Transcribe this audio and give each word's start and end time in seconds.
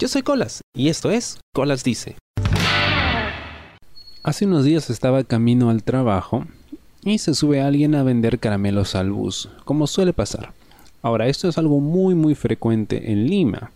Yo 0.00 0.08
soy 0.08 0.22
Colas 0.22 0.62
y 0.74 0.88
esto 0.88 1.10
es 1.10 1.38
Colas 1.52 1.84
Dice. 1.84 2.16
Hace 4.22 4.46
unos 4.46 4.64
días 4.64 4.88
estaba 4.88 5.24
camino 5.24 5.68
al 5.68 5.82
trabajo 5.82 6.46
y 7.04 7.18
se 7.18 7.34
sube 7.34 7.60
alguien 7.60 7.94
a 7.94 8.02
vender 8.02 8.38
caramelos 8.38 8.94
al 8.94 9.10
bus, 9.10 9.50
como 9.66 9.86
suele 9.86 10.14
pasar. 10.14 10.54
Ahora, 11.02 11.28
esto 11.28 11.50
es 11.50 11.58
algo 11.58 11.80
muy 11.80 12.14
muy 12.14 12.34
frecuente 12.34 13.12
en 13.12 13.26
Lima, 13.26 13.72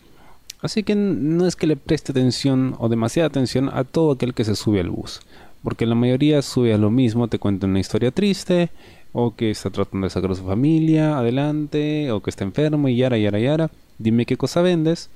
así 0.63 0.83
que 0.83 0.95
no 0.95 1.47
es 1.47 1.57
que 1.57 1.67
le 1.67 1.77
preste 1.77 2.13
atención 2.13 2.75
o 2.79 2.89
demasiada 2.89 3.27
atención 3.27 3.69
a 3.71 3.85
todo 3.85 4.13
aquel 4.13 4.33
que 4.33 4.45
se 4.45 4.57
sube 4.57 4.81
al 4.81 4.89
bus, 4.89 5.21
porque 5.63 5.85
la 5.85 5.95
mayoría 5.95 6.41
sube 6.41 6.73
a 6.73 6.79
lo 6.79 6.91
mismo, 6.91 7.29
te 7.29 7.39
cuenta 7.39 7.67
una 7.67 7.81
historia 7.81 8.13
triste, 8.13 8.71
o 9.13 9.35
que 9.35 9.51
está 9.51 9.69
tratando 9.69 10.07
de 10.07 10.11
sacar 10.11 10.31
a 10.31 10.37
su 10.37 10.45
familia 10.45 11.19
adelante, 11.19 12.11
o 12.13 12.23
que 12.23 12.31
está 12.31 12.45
enfermo 12.45 12.89
y 12.89 12.97
yara, 12.97 13.19
yara, 13.19 13.39
yara. 13.39 13.71
Dime 13.97 14.27
qué 14.27 14.37
cosa 14.37 14.61
vendes, 14.61 15.09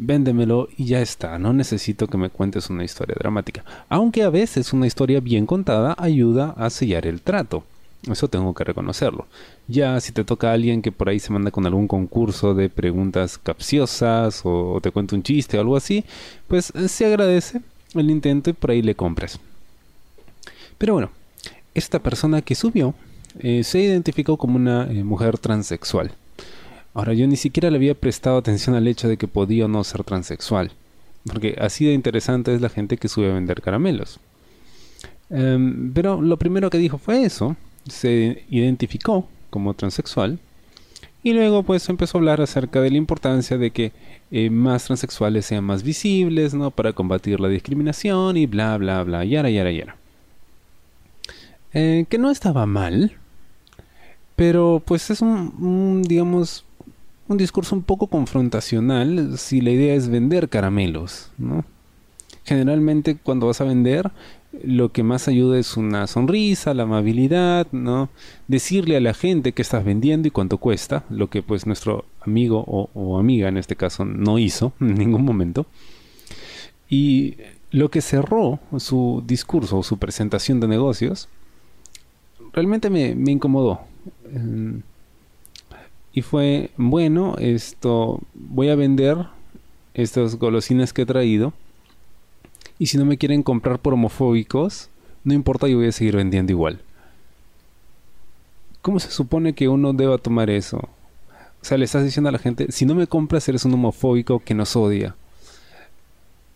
véndemelo 0.00 0.68
y 0.76 0.86
ya 0.86 1.00
está. 1.00 1.38
No 1.38 1.52
necesito 1.52 2.06
que 2.06 2.18
me 2.18 2.30
cuentes 2.30 2.70
una 2.70 2.84
historia 2.84 3.16
dramática. 3.18 3.64
Aunque 3.88 4.22
a 4.22 4.30
veces 4.30 4.72
una 4.72 4.86
historia 4.86 5.20
bien 5.20 5.46
contada 5.46 5.94
ayuda 5.98 6.54
a 6.56 6.70
sellar 6.70 7.06
el 7.06 7.20
trato. 7.20 7.62
Eso 8.10 8.28
tengo 8.28 8.54
que 8.54 8.64
reconocerlo. 8.64 9.26
Ya 9.68 10.00
si 10.00 10.12
te 10.12 10.24
toca 10.24 10.50
a 10.50 10.54
alguien 10.54 10.80
que 10.80 10.90
por 10.90 11.10
ahí 11.10 11.20
se 11.20 11.32
manda 11.32 11.50
con 11.50 11.66
algún 11.66 11.86
concurso 11.86 12.54
de 12.54 12.70
preguntas 12.70 13.36
capciosas 13.36 14.40
o 14.44 14.80
te 14.82 14.90
cuenta 14.90 15.14
un 15.14 15.22
chiste 15.22 15.58
o 15.58 15.60
algo 15.60 15.76
así, 15.76 16.04
pues 16.48 16.72
eh, 16.74 16.88
se 16.88 17.04
agradece 17.04 17.60
el 17.94 18.10
intento 18.10 18.48
y 18.48 18.54
por 18.54 18.70
ahí 18.70 18.80
le 18.80 18.94
compras. 18.94 19.38
Pero 20.78 20.94
bueno, 20.94 21.10
esta 21.74 21.98
persona 21.98 22.40
que 22.40 22.54
subió 22.54 22.94
eh, 23.38 23.62
se 23.64 23.80
identificó 23.80 24.38
como 24.38 24.56
una 24.56 24.90
eh, 24.90 25.04
mujer 25.04 25.36
transexual. 25.36 26.12
Ahora 26.94 27.14
yo 27.14 27.26
ni 27.26 27.36
siquiera 27.36 27.70
le 27.70 27.76
había 27.76 27.94
prestado 27.94 28.38
atención 28.38 28.74
al 28.74 28.88
hecho 28.88 29.08
de 29.08 29.16
que 29.16 29.28
podía 29.28 29.66
o 29.66 29.68
no 29.68 29.84
ser 29.84 30.02
transexual, 30.04 30.72
porque 31.24 31.56
así 31.60 31.84
de 31.84 31.92
interesante 31.92 32.54
es 32.54 32.60
la 32.60 32.68
gente 32.68 32.96
que 32.96 33.08
sube 33.08 33.30
a 33.30 33.34
vender 33.34 33.62
caramelos. 33.62 34.18
Em, 35.30 35.92
pero 35.92 36.20
lo 36.20 36.36
primero 36.36 36.70
que 36.70 36.78
dijo 36.78 36.98
fue 36.98 37.24
eso, 37.24 37.56
se 37.88 38.44
identificó 38.50 39.28
como 39.50 39.74
transexual 39.74 40.38
y 41.22 41.32
luego 41.32 41.62
pues 41.62 41.88
empezó 41.88 42.18
a 42.18 42.20
hablar 42.20 42.40
acerca 42.40 42.80
de 42.80 42.90
la 42.90 42.96
importancia 42.96 43.56
de 43.58 43.70
que 43.70 43.92
eh, 44.30 44.50
más 44.50 44.84
transexuales 44.84 45.46
sean 45.46 45.64
más 45.64 45.82
visibles, 45.82 46.54
¿no? 46.54 46.70
Para 46.70 46.92
combatir 46.92 47.40
la 47.40 47.48
discriminación 47.48 48.36
y 48.36 48.46
bla 48.46 48.76
bla 48.78 49.02
bla, 49.04 49.24
yara 49.24 49.50
yara 49.50 49.70
yara. 49.70 49.96
que 51.72 52.18
no 52.18 52.30
estaba 52.30 52.66
mal, 52.66 53.12
pero 54.34 54.82
pues 54.84 55.10
es 55.10 55.20
un, 55.20 56.02
digamos, 56.02 56.64
un 57.30 57.38
discurso 57.38 57.76
un 57.76 57.82
poco 57.82 58.08
confrontacional 58.08 59.38
si 59.38 59.60
la 59.60 59.70
idea 59.70 59.94
es 59.94 60.08
vender 60.08 60.48
caramelos, 60.48 61.30
¿no? 61.38 61.64
Generalmente 62.44 63.16
cuando 63.16 63.46
vas 63.46 63.60
a 63.60 63.64
vender, 63.64 64.10
lo 64.64 64.90
que 64.90 65.04
más 65.04 65.28
ayuda 65.28 65.56
es 65.58 65.76
una 65.76 66.08
sonrisa, 66.08 66.74
la 66.74 66.82
amabilidad, 66.82 67.68
¿no? 67.70 68.08
Decirle 68.48 68.96
a 68.96 69.00
la 69.00 69.14
gente 69.14 69.52
que 69.52 69.62
estás 69.62 69.84
vendiendo 69.84 70.26
y 70.26 70.32
cuánto 70.32 70.58
cuesta, 70.58 71.04
lo 71.08 71.30
que 71.30 71.42
pues 71.42 71.66
nuestro 71.66 72.04
amigo 72.20 72.64
o, 72.66 73.18
amiga 73.18 73.48
en 73.48 73.58
este 73.58 73.76
caso 73.76 74.04
no 74.04 74.38
hizo 74.40 74.72
en 74.80 74.94
ningún 74.96 75.24
momento. 75.24 75.66
Y 76.88 77.36
lo 77.70 77.92
que 77.92 78.00
cerró 78.00 78.58
su 78.78 79.22
discurso 79.24 79.78
o 79.78 79.82
su 79.84 79.98
presentación 79.98 80.58
de 80.58 80.66
negocios 80.66 81.28
realmente 82.52 82.90
me, 82.90 83.14
me 83.14 83.30
incomodó. 83.30 83.82
Em, 84.34 84.82
y 86.12 86.22
fue, 86.22 86.70
bueno, 86.76 87.36
esto 87.38 88.20
voy 88.34 88.68
a 88.68 88.74
vender 88.74 89.26
estas 89.94 90.36
golosinas 90.36 90.92
que 90.92 91.02
he 91.02 91.06
traído. 91.06 91.52
Y 92.78 92.86
si 92.86 92.98
no 92.98 93.04
me 93.04 93.18
quieren 93.18 93.42
comprar 93.42 93.78
por 93.78 93.94
homofóbicos, 93.94 94.88
no 95.22 95.34
importa, 95.34 95.68
yo 95.68 95.76
voy 95.76 95.88
a 95.88 95.92
seguir 95.92 96.16
vendiendo 96.16 96.52
igual. 96.52 96.80
¿Cómo 98.82 98.98
se 98.98 99.10
supone 99.10 99.52
que 99.52 99.68
uno 99.68 99.92
deba 99.92 100.18
tomar 100.18 100.50
eso? 100.50 100.78
O 100.78 101.64
sea, 101.64 101.76
le 101.76 101.84
estás 101.84 102.04
diciendo 102.04 102.30
a 102.30 102.32
la 102.32 102.38
gente, 102.38 102.72
si 102.72 102.86
no 102.86 102.94
me 102.94 103.06
compras 103.06 103.48
eres 103.48 103.64
un 103.64 103.74
homofóbico 103.74 104.40
que 104.40 104.54
nos 104.54 104.74
odia. 104.74 105.14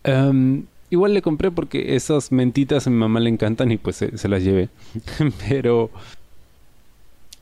Em, 0.03 0.65
igual 0.91 1.15
le 1.15 1.23
compré 1.23 1.51
porque 1.51 1.95
esas 1.95 2.33
mentitas 2.33 2.87
a 2.87 2.91
mi 2.91 2.97
mamá 2.97 3.21
le 3.21 3.29
encantan 3.29 3.71
y 3.71 3.77
pues 3.77 3.97
se 3.97 4.29
las 4.29 4.43
llevé. 4.43 4.71
Pero 5.49 5.91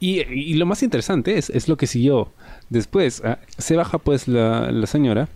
y, 0.04 0.54
lo 0.54 0.66
más 0.66 0.82
interesante 0.82 1.38
es, 1.38 1.68
lo 1.68 1.76
que 1.76 1.86
siguió 1.86 2.32
después. 2.70 3.22
Ah, 3.24 3.38
se 3.56 3.76
baja 3.76 3.98
pues 3.98 4.26
la, 4.26 4.84
señora 4.88 5.28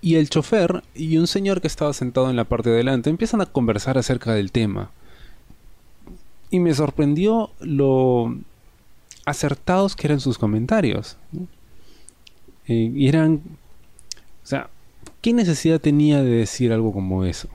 y 0.00 0.14
el 0.14 0.30
chofer 0.30 0.84
y 0.94 1.16
un 1.16 1.26
señor 1.26 1.60
que 1.60 1.66
estaba 1.66 1.92
sentado 1.92 2.30
en 2.30 2.36
la 2.36 2.44
parte 2.44 2.70
de 2.70 2.76
adelante 2.76 3.10
empiezan 3.10 3.40
a 3.40 3.46
conversar 3.46 3.98
acerca 3.98 4.32
del 4.32 4.52
tema. 4.52 4.92
Y 6.50 6.60
me 6.60 6.72
sorprendió 6.72 7.50
lo 7.58 8.36
acertados 9.26 9.96
que 9.96 10.06
eran 10.06 10.20
sus 10.20 10.38
comentarios. 10.38 11.16
Eh, 12.68 12.92
y 12.94 13.08
eran... 13.08 13.42
O 14.44 14.46
sea, 14.46 14.70
¿qué 15.20 15.32
necesidad 15.32 15.80
tenía 15.80 16.22
de 16.22 16.30
decir 16.30 16.72
algo 16.72 16.92
como 16.92 17.24
eso? 17.24 17.48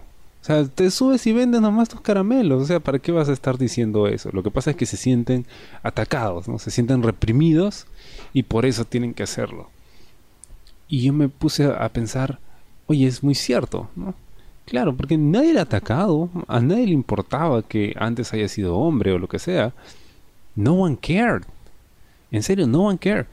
O 0.46 0.48
sea, 0.48 0.64
te 0.64 0.92
subes 0.92 1.26
y 1.26 1.34
vendes 1.34 1.60
nomás 1.60 1.90
tus 1.90 2.02
caramelos. 2.02 2.62
O 2.62 2.66
sea, 2.68 2.80
¿para 2.80 3.00
qué 3.00 3.12
vas 3.12 3.30
a 3.30 3.34
estar 3.34 3.58
diciendo 3.58 4.06
eso? 4.06 4.30
Lo 4.32 4.44
que 4.44 4.52
pasa 4.52 4.70
es 4.70 4.76
que 4.76 4.86
se 4.86 4.96
sienten 4.96 5.48
atacados, 5.82 6.48
¿no? 6.48 6.60
Se 6.60 6.70
sienten 6.70 7.02
reprimidos 7.02 7.88
y 8.32 8.44
por 8.44 8.68
eso 8.68 8.86
tienen 8.86 9.16
que 9.16 9.24
hacerlo. 9.24 9.72
Y 10.88 11.02
yo 11.02 11.14
me 11.14 11.30
puse 11.30 11.66
a 11.66 11.90
pensar, 11.90 12.38
oye, 12.86 13.08
es 13.08 13.24
muy 13.24 13.34
cierto, 13.34 13.90
¿no? 13.96 14.14
Claro, 14.66 14.96
porque 14.96 15.18
nadie 15.18 15.50
era 15.50 15.64
atacado, 15.64 16.30
a 16.48 16.60
nadie 16.60 16.86
le 16.86 16.94
importaba 16.94 17.64
que 17.64 17.96
antes 17.98 18.32
haya 18.32 18.48
sido 18.48 18.78
hombre 18.78 19.14
o 19.14 19.18
lo 19.18 19.28
que 19.28 19.40
sea. 19.40 19.74
No 20.54 20.74
one 20.74 21.00
cared. 21.02 21.42
En 22.30 22.44
serio, 22.44 22.68
no 22.68 22.84
one 22.84 23.00
cared. 23.00 23.26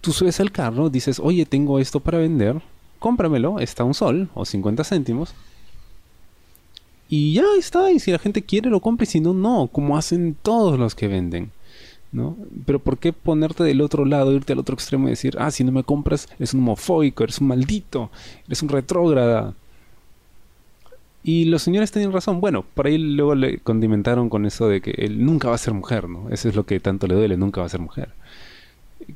Tú 0.00 0.12
subes 0.12 0.38
al 0.38 0.52
carro, 0.52 0.90
dices, 0.90 1.18
oye, 1.18 1.44
tengo 1.44 1.80
esto 1.80 1.98
para 1.98 2.18
vender, 2.18 2.62
cómpramelo, 3.00 3.58
está 3.58 3.82
un 3.82 3.94
sol 3.94 4.28
o 4.32 4.44
50 4.44 4.84
céntimos 4.84 5.34
y 7.08 7.34
ya 7.34 7.44
está, 7.58 7.90
y 7.92 8.00
si 8.00 8.10
la 8.10 8.18
gente 8.18 8.42
quiere 8.42 8.70
lo 8.70 8.80
compra 8.80 9.04
y 9.04 9.06
si 9.06 9.20
no, 9.20 9.32
no, 9.32 9.68
como 9.68 9.96
hacen 9.96 10.36
todos 10.42 10.78
los 10.78 10.94
que 10.94 11.08
venden. 11.08 11.50
¿no? 12.12 12.36
Pero 12.64 12.78
¿por 12.78 12.98
qué 12.98 13.12
ponerte 13.12 13.62
del 13.64 13.80
otro 13.80 14.04
lado, 14.04 14.32
irte 14.32 14.52
al 14.52 14.58
otro 14.58 14.74
extremo 14.74 15.06
y 15.06 15.10
decir, 15.10 15.36
ah, 15.38 15.50
si 15.50 15.64
no 15.64 15.72
me 15.72 15.84
compras, 15.84 16.28
eres 16.38 16.54
un 16.54 16.60
homofóbico, 16.60 17.24
eres 17.24 17.40
un 17.40 17.48
maldito, 17.48 18.10
eres 18.46 18.62
un 18.62 18.68
retrógrada? 18.70 19.54
Y 21.22 21.46
los 21.46 21.62
señores 21.62 21.90
tienen 21.90 22.12
razón. 22.12 22.40
Bueno, 22.40 22.64
por 22.74 22.86
ahí 22.86 22.98
luego 22.98 23.34
le 23.34 23.58
condimentaron 23.58 24.28
con 24.28 24.46
eso 24.46 24.68
de 24.68 24.80
que 24.80 24.92
él 24.92 25.24
nunca 25.24 25.48
va 25.48 25.56
a 25.56 25.58
ser 25.58 25.74
mujer, 25.74 26.08
¿no? 26.08 26.30
Eso 26.30 26.48
es 26.48 26.54
lo 26.54 26.64
que 26.64 26.78
tanto 26.78 27.08
le 27.08 27.16
duele, 27.16 27.36
nunca 27.36 27.60
va 27.60 27.66
a 27.66 27.70
ser 27.70 27.80
mujer. 27.80 28.10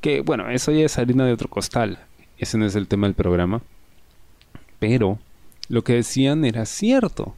Que 0.01 0.21
bueno, 0.21 0.51
eso 0.51 0.73
ya 0.73 0.85
es 0.85 0.99
harina 0.99 1.25
de 1.25 1.33
otro 1.33 1.49
costal. 1.49 2.01
Ese 2.37 2.59
no 2.59 2.67
es 2.67 2.75
el 2.75 2.89
tema 2.89 3.07
del 3.07 3.15
programa. 3.15 3.63
Pero 4.81 5.21
lo 5.69 5.85
que 5.85 5.95
decían 5.95 6.45
era 6.45 6.67
cierto. 6.67 7.37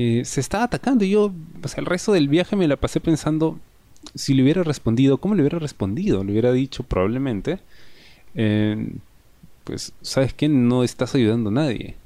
Eh, 0.00 0.24
se 0.24 0.40
estaba 0.40 0.62
atacando 0.62 1.04
y 1.04 1.10
yo, 1.10 1.32
el 1.76 1.84
resto 1.84 2.12
del 2.12 2.28
viaje 2.28 2.54
me 2.54 2.68
la 2.68 2.76
pasé 2.76 3.00
pensando 3.00 3.58
si 4.14 4.32
le 4.32 4.44
hubiera 4.44 4.62
respondido, 4.62 5.18
¿cómo 5.18 5.34
le 5.34 5.42
hubiera 5.42 5.58
respondido? 5.58 6.22
Le 6.22 6.30
hubiera 6.30 6.52
dicho 6.52 6.84
probablemente, 6.84 7.58
pues, 9.64 9.92
¿sabes 10.00 10.32
qué? 10.34 10.48
No 10.48 10.84
estás 10.84 11.16
ayudando 11.16 11.50
a 11.50 11.52
nadie. 11.52 11.96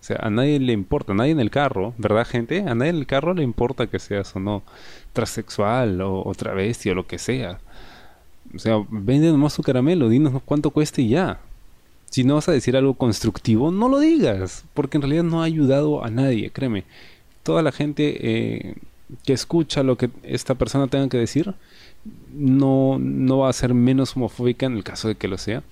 O 0.00 0.04
sea, 0.04 0.18
a 0.20 0.30
nadie 0.30 0.60
le 0.60 0.72
importa, 0.72 1.12
a 1.12 1.16
nadie 1.16 1.32
en 1.32 1.40
el 1.40 1.50
carro, 1.50 1.92
¿verdad, 1.98 2.24
gente? 2.24 2.60
A 2.60 2.76
nadie 2.76 2.90
en 2.90 2.98
el 2.98 3.06
carro 3.06 3.34
le 3.34 3.42
importa 3.42 3.88
que 3.88 3.98
seas 3.98 4.36
o 4.36 4.38
no 4.38 4.62
transexual 5.12 6.00
o, 6.00 6.32
travesti 6.36 6.90
o 6.90 6.94
lo 6.94 7.08
que 7.08 7.18
sea. 7.18 7.58
O 8.54 8.60
sea, 8.60 8.76
vende 8.90 9.26
nomás 9.26 9.54
su 9.54 9.62
caramelo, 9.64 10.08
dinos 10.08 10.40
cuánto 10.44 10.70
cuesta 10.70 11.00
y 11.00 11.08
ya. 11.08 11.40
Si 12.10 12.24
no 12.24 12.36
vas 12.36 12.48
a 12.48 12.52
decir 12.52 12.76
algo 12.76 12.94
constructivo, 12.94 13.70
no 13.70 13.88
lo 13.88 13.98
digas, 13.98 14.64
porque 14.74 14.96
en 14.96 15.02
realidad 15.02 15.24
no 15.24 15.42
ha 15.42 15.44
ayudado 15.44 16.04
a 16.04 16.10
nadie, 16.10 16.50
créeme. 16.50 16.84
Toda 17.42 17.62
la 17.62 17.72
gente 17.72 18.16
eh, 18.20 18.74
que 19.24 19.32
escucha 19.32 19.82
lo 19.82 19.96
que 19.96 20.10
esta 20.22 20.54
persona 20.54 20.86
tenga 20.86 21.08
que 21.08 21.18
decir, 21.18 21.54
no, 22.32 22.98
no 22.98 23.38
va 23.38 23.50
a 23.50 23.52
ser 23.52 23.74
menos 23.74 24.16
homofóbica 24.16 24.66
en 24.66 24.76
el 24.76 24.84
caso 24.84 25.08
de 25.08 25.16
que 25.16 25.28
lo 25.28 25.38
sea. 25.38 25.62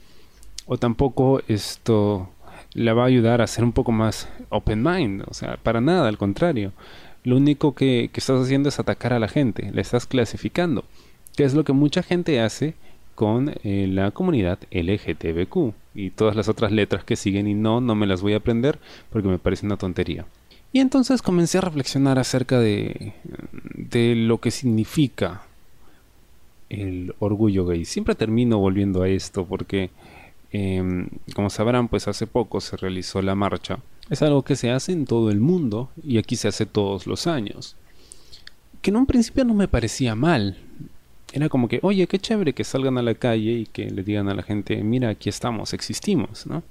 O 0.67 0.79
tampoco 0.79 1.41
esto 1.49 2.29
le 2.75 2.93
va 2.93 3.05
a 3.05 3.07
ayudar 3.07 3.41
a 3.41 3.47
ser 3.47 3.65
un 3.65 3.73
poco 3.73 3.93
más 3.93 4.29
open 4.51 4.83
mind. 4.83 5.25
O 5.29 5.35
sea, 5.35 5.57
para 5.63 5.81
nada, 5.81 6.09
al 6.09 6.19
contrario. 6.19 6.73
Lo 7.25 7.37
único 7.37 7.75
que, 7.75 8.11
que 8.13 8.21
estás 8.21 8.41
haciendo 8.41 8.69
es 8.69 8.79
atacar 8.79 9.13
a 9.13 9.19
la 9.19 9.29
gente, 9.29 9.71
le 9.73 9.81
estás 9.81 10.07
clasificando. 10.07 10.85
Que 11.37 11.45
es 11.45 11.55
lo 11.55 11.65
que 11.65 11.73
mucha 11.73 12.03
gente 12.03 12.41
hace 12.41 12.75
con 13.17 13.53
eh, 13.65 13.89
la 13.91 14.13
comunidad 14.13 14.61
LGTBQ 14.71 15.73
y 15.97 16.11
todas 16.11 16.37
las 16.37 16.49
otras 16.49 16.71
letras 16.71 17.03
que 17.03 17.17
siguen 17.17 17.49
y 17.49 17.55
no, 17.55 17.81
no 17.81 17.97
me 17.97 18.07
las 18.07 18.23
voy 18.23 18.35
a 18.35 18.37
aprender 18.37 18.79
porque 19.11 19.27
me 19.27 19.39
parece 19.39 19.67
una 19.67 19.79
tontería. 19.79 20.27
Y 20.73 20.81
entonces 20.81 21.23
comencé 21.23 21.59
a 21.59 21.63
reflexionar 21.63 22.19
acerca 22.19 22.61
de, 22.61 23.15
de 23.75 24.15
lo 24.15 24.39
que 24.39 24.51
significa 24.51 25.43
el 26.69 27.15
orgullo 27.19 27.67
gay. 27.67 27.85
Siempre 27.85 28.15
termino 28.15 28.59
volviendo 28.59 29.03
a 29.03 29.09
esto 29.09 29.47
porque 29.47 29.91
em, 30.53 31.09
como 31.35 31.51
sabrán, 31.51 31.89
pues 31.89 32.09
hace 32.09 32.27
poco 32.27 32.61
se 32.61 32.77
realizó 32.77 33.23
la 33.23 33.35
marcha. 33.35 33.79
Es 34.11 34.23
algo 34.23 34.43
que 34.43 34.55
se 34.55 34.71
hace 34.71 34.93
en 34.93 35.07
todo 35.07 35.31
el 35.31 35.41
mundo 35.41 35.91
y 36.05 36.19
aquí 36.19 36.37
se 36.37 36.49
hace 36.49 36.67
todos 36.67 37.07
los 37.07 37.27
años. 37.27 37.77
Que 38.83 38.91
en 38.91 38.97
un 38.97 39.07
principio 39.07 39.45
no 39.45 39.55
me 39.55 39.69
parecía 39.69 40.15
mal. 40.15 40.59
Era 41.33 41.49
como 41.49 41.69
que, 41.69 41.81
oye, 41.83 42.07
qué 42.07 42.19
chévere 42.19 42.53
que 42.53 42.65
salgan 42.65 42.99
a 42.99 43.03
la 43.03 43.15
calle 43.15 43.53
y 43.53 43.67
que 43.67 43.91
le 43.91 44.03
digan 44.03 44.29
a 44.29 44.35
la 44.35 44.43
gente, 44.43 44.83
mira, 44.83 45.11
aquí 45.11 45.29
estamos, 45.29 45.75
existimos, 45.75 46.47
¿no? 46.47 46.63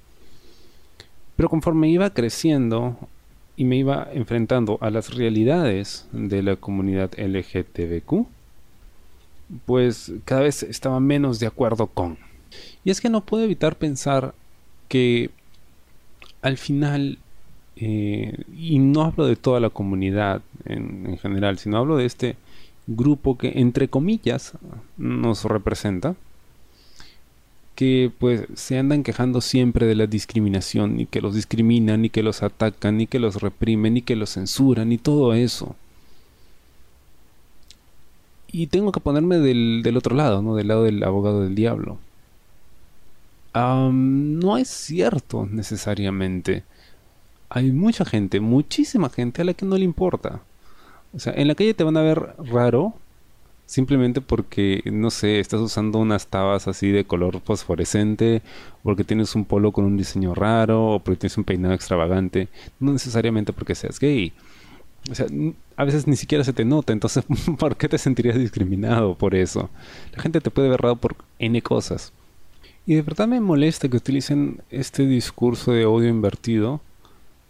Pero 1.36 1.50
conforme 1.50 1.88
iba 1.88 2.10
creciendo 2.10 2.96
y 3.56 3.64
me 3.64 3.76
iba 3.76 4.08
enfrentando 4.12 4.78
a 4.80 4.90
las 4.90 5.14
realidades 5.14 6.06
de 6.12 6.42
la 6.42 6.56
comunidad 6.56 7.10
LGTBQ, 7.18 8.26
pues 9.66 10.12
cada 10.24 10.42
vez 10.42 10.62
estaba 10.62 10.98
menos 11.00 11.38
de 11.38 11.46
acuerdo 11.46 11.86
con. 11.86 12.18
Y 12.84 12.90
es 12.90 13.00
que 13.00 13.10
no 13.10 13.24
puedo 13.24 13.44
evitar 13.44 13.76
pensar 13.76 14.34
que 14.88 15.30
al 16.42 16.56
final, 16.56 17.18
eh, 17.76 18.32
y 18.56 18.78
no 18.78 19.02
hablo 19.02 19.26
de 19.26 19.36
toda 19.36 19.60
la 19.60 19.70
comunidad 19.70 20.42
en, 20.64 21.06
en 21.06 21.18
general, 21.18 21.58
sino 21.58 21.76
hablo 21.76 21.96
de 21.96 22.06
este 22.06 22.36
grupo 22.86 23.36
que 23.36 23.52
entre 23.56 23.88
comillas 23.88 24.52
nos 24.96 25.44
representa, 25.44 26.16
que 27.74 28.10
pues 28.18 28.46
se 28.54 28.78
andan 28.78 29.02
quejando 29.02 29.40
siempre 29.40 29.86
de 29.86 29.94
la 29.94 30.06
discriminación, 30.06 30.96
ni 30.96 31.06
que 31.06 31.20
los 31.20 31.34
discriminan, 31.34 32.02
ni 32.02 32.10
que 32.10 32.22
los 32.22 32.42
atacan, 32.42 32.96
ni 32.96 33.06
que 33.06 33.18
los 33.18 33.42
reprimen, 33.42 33.94
ni 33.94 34.02
que 34.02 34.16
los 34.16 34.32
censuran, 34.34 34.88
ni 34.88 34.98
todo 34.98 35.34
eso. 35.34 35.76
Y 38.50 38.68
tengo 38.68 38.92
que 38.92 39.00
ponerme 39.00 39.38
del, 39.38 39.82
del 39.82 39.96
otro 39.96 40.16
lado, 40.16 40.40
¿no? 40.40 40.54
Del 40.56 40.68
lado 40.68 40.84
del 40.84 41.02
abogado 41.02 41.42
del 41.42 41.54
diablo. 41.54 41.98
no 43.54 44.56
es 44.58 44.68
cierto 44.68 45.46
necesariamente. 45.50 46.64
Hay 47.50 47.72
mucha 47.72 48.04
gente, 48.04 48.40
muchísima 48.40 49.10
gente 49.10 49.42
a 49.42 49.44
la 49.44 49.54
que 49.54 49.66
no 49.66 49.76
le 49.76 49.84
importa. 49.84 50.40
O 51.16 51.18
sea, 51.18 51.32
en 51.34 51.48
la 51.48 51.54
calle 51.54 51.74
te 51.74 51.84
van 51.84 51.96
a 51.96 52.02
ver 52.02 52.34
raro 52.38 52.94
simplemente 53.66 54.20
porque, 54.20 54.82
no 54.86 55.10
sé, 55.10 55.40
estás 55.40 55.60
usando 55.60 55.98
unas 55.98 56.28
tabas 56.28 56.68
así 56.68 56.90
de 56.90 57.04
color 57.04 57.40
fosforescente, 57.40 58.42
porque 58.82 59.04
tienes 59.04 59.34
un 59.34 59.44
polo 59.44 59.72
con 59.72 59.84
un 59.84 59.96
diseño 59.96 60.34
raro, 60.34 60.86
o 60.86 60.98
porque 61.00 61.20
tienes 61.20 61.36
un 61.36 61.44
peinado 61.44 61.74
extravagante, 61.74 62.48
no 62.78 62.92
necesariamente 62.92 63.52
porque 63.52 63.74
seas 63.74 63.98
gay. 63.98 64.32
O 65.10 65.14
sea, 65.14 65.26
a 65.76 65.84
veces 65.84 66.06
ni 66.06 66.16
siquiera 66.16 66.44
se 66.44 66.52
te 66.52 66.64
nota, 66.64 66.92
entonces, 66.92 67.24
¿por 67.58 67.76
qué 67.76 67.88
te 67.88 67.98
sentirías 67.98 68.38
discriminado 68.38 69.16
por 69.16 69.34
eso? 69.34 69.68
La 70.14 70.22
gente 70.22 70.40
te 70.40 70.50
puede 70.50 70.68
ver 70.68 70.80
raro 70.80 70.96
por 70.96 71.16
N 71.38 71.60
cosas. 71.62 72.12
Y 72.86 72.94
de 72.94 73.02
verdad 73.02 73.26
me 73.26 73.40
molesta 73.40 73.88
que 73.88 73.96
utilicen 73.96 74.62
este 74.70 75.06
discurso 75.06 75.72
de 75.72 75.86
odio 75.86 76.08
invertido 76.08 76.80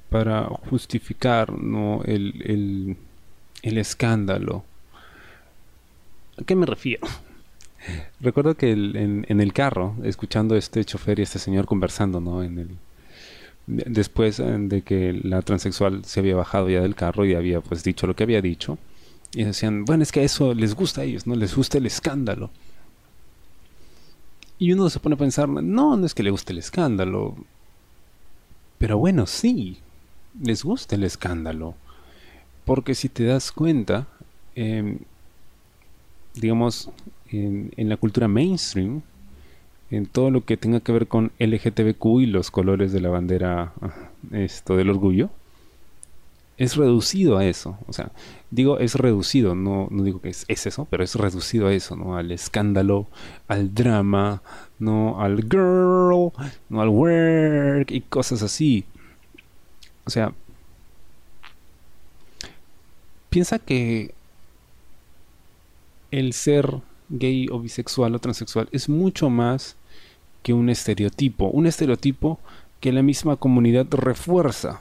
para 0.09 0.45
justificar 0.71 1.53
¿no? 1.53 2.03
el, 2.05 2.43
el, 2.45 2.97
el 3.69 3.79
escándalo 3.79 4.65
¿A 6.39 6.45
qué 6.45 6.55
me 6.55 6.67
refiero? 6.67 7.07
Recuerdo 8.21 8.57
que 8.57 8.73
en, 8.73 9.41
el 9.41 9.53
carro, 9.53 9.97
escuchando 10.03 10.57
este 10.57 10.85
chofer 10.85 11.19
y 11.19 11.23
este 11.23 11.39
señor 11.39 11.67
conversando, 11.67 12.21
¿no? 12.21 12.43
En 12.43 12.59
el, 12.59 12.69
después 13.67 14.39
de 14.39 14.83
que 14.83 15.19
la 15.23 15.43
transexual 15.43 16.05
se 16.05 16.21
había 16.21 16.37
bajado 16.37 16.69
ya 16.69 16.83
del 16.83 16.95
carro 16.95 17.25
y 17.25 17.35
había 17.35 17.61
pues 17.61 17.85
dicho 17.85 18.07
lo 18.07 18.15
que 18.15 18.25
había 18.25 18.43
dicho, 18.43 18.79
y 19.35 19.45
decían, 19.45 19.85
bueno, 19.85 20.03
es 20.03 20.13
que 20.13 20.25
eso 20.25 20.53
les 20.55 20.75
gusta 20.75 21.03
a 21.03 21.05
ellos, 21.05 21.27
¿no? 21.27 21.35
Les 21.35 21.55
gusta 21.55 21.79
el 21.79 21.87
escándalo. 21.87 22.51
Y 24.59 24.73
uno 24.73 24.89
se 24.89 25.01
pone 25.01 25.15
a 25.15 25.19
pensar, 25.19 25.49
no, 25.49 25.97
no 25.97 26.07
es 26.07 26.15
que 26.15 26.23
le 26.23 26.31
guste 26.31 26.53
el 26.53 26.59
escándalo. 26.59 27.37
Pero 28.79 28.99
bueno, 28.99 29.27
sí, 29.27 29.79
les 30.41 30.65
gusta 30.65 30.95
el 30.97 31.05
escándalo. 31.05 31.75
Porque 32.67 32.97
si 32.97 33.09
te 33.09 33.25
das 33.25 33.53
cuenta, 33.53 34.09
eh, 34.57 34.99
digamos, 36.35 36.91
en, 37.31 37.71
la 37.77 37.97
cultura 37.97 38.27
mainstream, 38.27 39.03
en 39.93 40.07
todo 40.07 40.33
lo 40.33 40.45
que 40.45 40.57
tenga 40.57 40.81
que 40.81 40.91
ver 40.91 41.07
con 41.07 41.31
LGTBQ 41.39 42.05
y 42.23 42.27
los 42.27 42.51
colores 42.51 42.93
de 42.93 43.01
la 43.01 43.09
bandera 43.09 43.73
esto 44.33 44.77
del 44.77 44.91
orgullo, 44.91 45.31
es 46.59 46.75
reducido 46.75 47.39
a 47.39 47.45
eso. 47.45 47.79
O 47.87 47.93
sea, 47.93 48.11
digo 48.51 48.81
es 48.81 48.97
reducido, 48.97 49.55
no, 49.55 49.87
no 49.93 50.03
digo 50.03 50.21
que 50.21 50.31
es, 50.31 50.45
es, 50.49 50.67
eso, 50.67 50.89
pero 50.91 51.05
es 51.05 51.15
reducido 51.15 51.69
a 51.69 51.73
eso, 51.73 51.95
¿no? 51.95 52.17
Al 52.17 52.33
escándalo, 52.33 53.07
al 53.47 53.75
drama, 53.75 54.43
no 54.81 55.21
al 55.21 55.43
girl, 55.43 56.33
no 56.69 56.83
al 56.83 56.89
work 56.89 57.93
y 57.93 58.01
cosas 58.01 58.43
así. 58.43 58.85
O 60.05 60.11
sea, 60.11 60.33
piensa 63.37 63.59
que 63.59 64.15
el 66.11 66.33
ser 66.33 66.81
gay 67.11 67.49
o 67.53 67.61
bisexual 67.61 68.15
o 68.15 68.19
transexual 68.19 68.67
es 68.73 68.89
mucho 68.89 69.29
más 69.29 69.77
que 70.43 70.55
un 70.55 70.71
estereotipo. 70.71 71.51
Un 71.51 71.67
estereotipo 71.67 72.41
que 72.81 72.93
la 72.93 73.03
misma 73.03 73.37
comunidad 73.37 73.89
refuerza, 73.91 74.81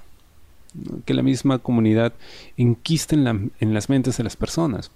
que 1.03 1.13
la 1.13 1.21
misma 1.21 1.59
comunidad 1.59 2.13
enquista 2.55 3.13
en, 3.13 3.51
las 3.73 3.89
mentes 3.89 4.15
de 4.15 4.23
las 4.23 4.37
personas. 4.37 4.89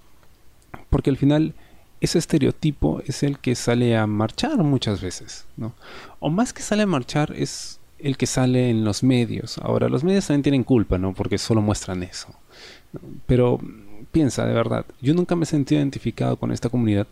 Porque 0.89 1.09
al 1.09 1.17
final 1.17 1.53
ese 1.99 2.17
estereotipo 2.17 3.01
es 3.07 3.23
el 3.23 3.39
que 3.39 3.55
sale 3.55 3.97
a 3.97 4.07
marchar 4.07 4.55
muchas 4.59 5.01
veces. 5.01 5.43
O 6.21 6.29
más 6.29 6.53
que 6.53 6.61
sale 6.61 6.83
a 6.83 6.87
marchar 6.87 7.33
es 7.35 7.81
el 7.97 8.15
que 8.15 8.25
sale 8.25 8.69
en 8.69 8.85
los 8.85 9.03
medios. 9.03 9.57
Ahora, 9.57 9.89
los 9.89 10.05
medios 10.05 10.27
también 10.27 10.43
tienen 10.43 10.63
culpa, 10.63 10.97
¿no? 10.97 11.13
Porque 11.13 11.37
solo 11.37 11.61
muestran 11.61 12.03
eso. 12.03 12.33
Pero 13.25 13.59
piensa, 14.11 14.45
de 14.45 14.53
verdad, 14.53 14.85
yo 15.01 15.13
nunca 15.13 15.35
me 15.35 15.43
he 15.43 15.47
sentido 15.47 15.79
identificado 15.79 16.37
con 16.37 16.51
esta 16.51 16.69
comunidad 16.69 17.07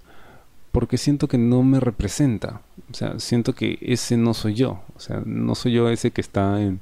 porque 0.71 0.97
siento 0.97 1.27
que 1.27 1.37
no 1.37 1.63
me 1.63 1.79
representa. 1.79 2.61
O 2.91 2.93
sea, 2.93 3.19
siento 3.19 3.53
que 3.53 3.79
ese 3.81 4.15
no 4.15 4.33
soy 4.33 4.53
yo. 4.53 4.81
O 4.95 4.99
sea, 4.99 5.23
no 5.25 5.55
soy 5.55 5.73
yo 5.73 5.89
ese 5.89 6.11
que 6.11 6.21
está 6.21 6.61
en, 6.61 6.81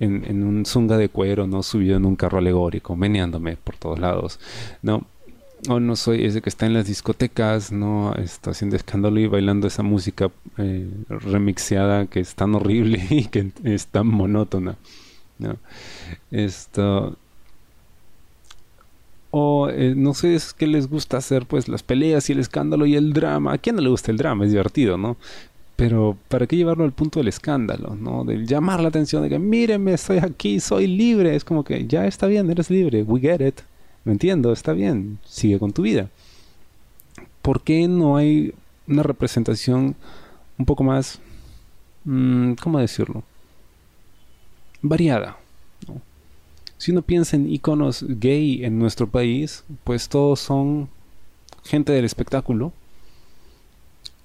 en, 0.00 0.42
un 0.42 0.64
zunga 0.64 0.96
de 0.96 1.08
cuero, 1.08 1.46
no 1.46 1.62
subido 1.62 1.96
en 1.96 2.06
un 2.06 2.16
carro 2.16 2.38
alegórico, 2.38 2.96
meneándome 2.96 3.56
por 3.56 3.76
todos 3.76 3.98
lados. 3.98 4.40
No. 4.82 5.06
O 5.68 5.80
no 5.80 5.96
soy 5.96 6.24
ese 6.24 6.42
que 6.42 6.48
está 6.48 6.66
en 6.66 6.74
las 6.74 6.86
discotecas, 6.86 7.72
no 7.72 8.14
está 8.14 8.50
haciendo 8.50 8.76
escándalo 8.76 9.18
y 9.20 9.26
bailando 9.26 9.66
esa 9.66 9.82
música 9.82 10.30
eh, 10.58 10.88
remixeada 11.08 12.06
que 12.06 12.20
es 12.20 12.34
tan 12.34 12.54
horrible 12.54 13.06
y 13.10 13.26
que 13.26 13.50
es 13.64 13.86
tan 13.86 14.06
monótona. 14.06 14.76
¿no? 15.38 15.56
Esto, 16.30 17.16
o 19.36 19.68
eh, 19.68 19.94
no 19.96 20.14
sé 20.14 20.36
es 20.36 20.54
que 20.54 20.68
les 20.68 20.88
gusta 20.88 21.16
hacer 21.16 21.44
pues 21.46 21.66
las 21.66 21.82
peleas 21.82 22.30
y 22.30 22.34
el 22.34 22.38
escándalo 22.38 22.86
y 22.86 22.94
el 22.94 23.12
drama. 23.12 23.52
¿A 23.52 23.58
quién 23.58 23.74
no 23.74 23.82
le 23.82 23.88
gusta 23.88 24.12
el 24.12 24.16
drama? 24.16 24.44
Es 24.44 24.52
divertido, 24.52 24.96
¿no? 24.96 25.16
Pero 25.74 26.16
¿para 26.28 26.46
qué 26.46 26.56
llevarlo 26.56 26.84
al 26.84 26.92
punto 26.92 27.18
del 27.18 27.26
escándalo? 27.26 27.96
¿no? 27.96 28.22
Del 28.24 28.46
llamar 28.46 28.80
la 28.80 28.90
atención 28.90 29.24
de 29.24 29.28
que 29.28 29.40
mírenme, 29.40 29.94
estoy 29.94 30.18
aquí, 30.18 30.60
soy 30.60 30.86
libre. 30.86 31.34
Es 31.34 31.42
como 31.42 31.64
que 31.64 31.84
ya 31.84 32.06
está 32.06 32.28
bien, 32.28 32.48
eres 32.48 32.70
libre, 32.70 33.02
we 33.02 33.18
get 33.18 33.44
it. 33.44 33.58
Me 34.04 34.12
entiendo, 34.12 34.52
está 34.52 34.72
bien, 34.72 35.18
sigue 35.24 35.58
con 35.58 35.72
tu 35.72 35.82
vida. 35.82 36.10
¿Por 37.42 37.62
qué 37.62 37.88
no 37.88 38.16
hay 38.16 38.54
una 38.86 39.02
representación 39.02 39.96
un 40.58 40.64
poco 40.64 40.84
más, 40.84 41.18
mm, 42.04 42.52
¿cómo 42.62 42.78
decirlo? 42.78 43.24
Variada. 44.80 45.38
Si 46.84 46.92
uno 46.92 47.00
piensa 47.00 47.36
en 47.36 47.50
iconos 47.50 48.04
gay 48.06 48.62
en 48.62 48.78
nuestro 48.78 49.08
país, 49.08 49.64
pues 49.84 50.10
todos 50.10 50.38
son 50.38 50.90
gente 51.64 51.92
del 51.94 52.04
espectáculo 52.04 52.74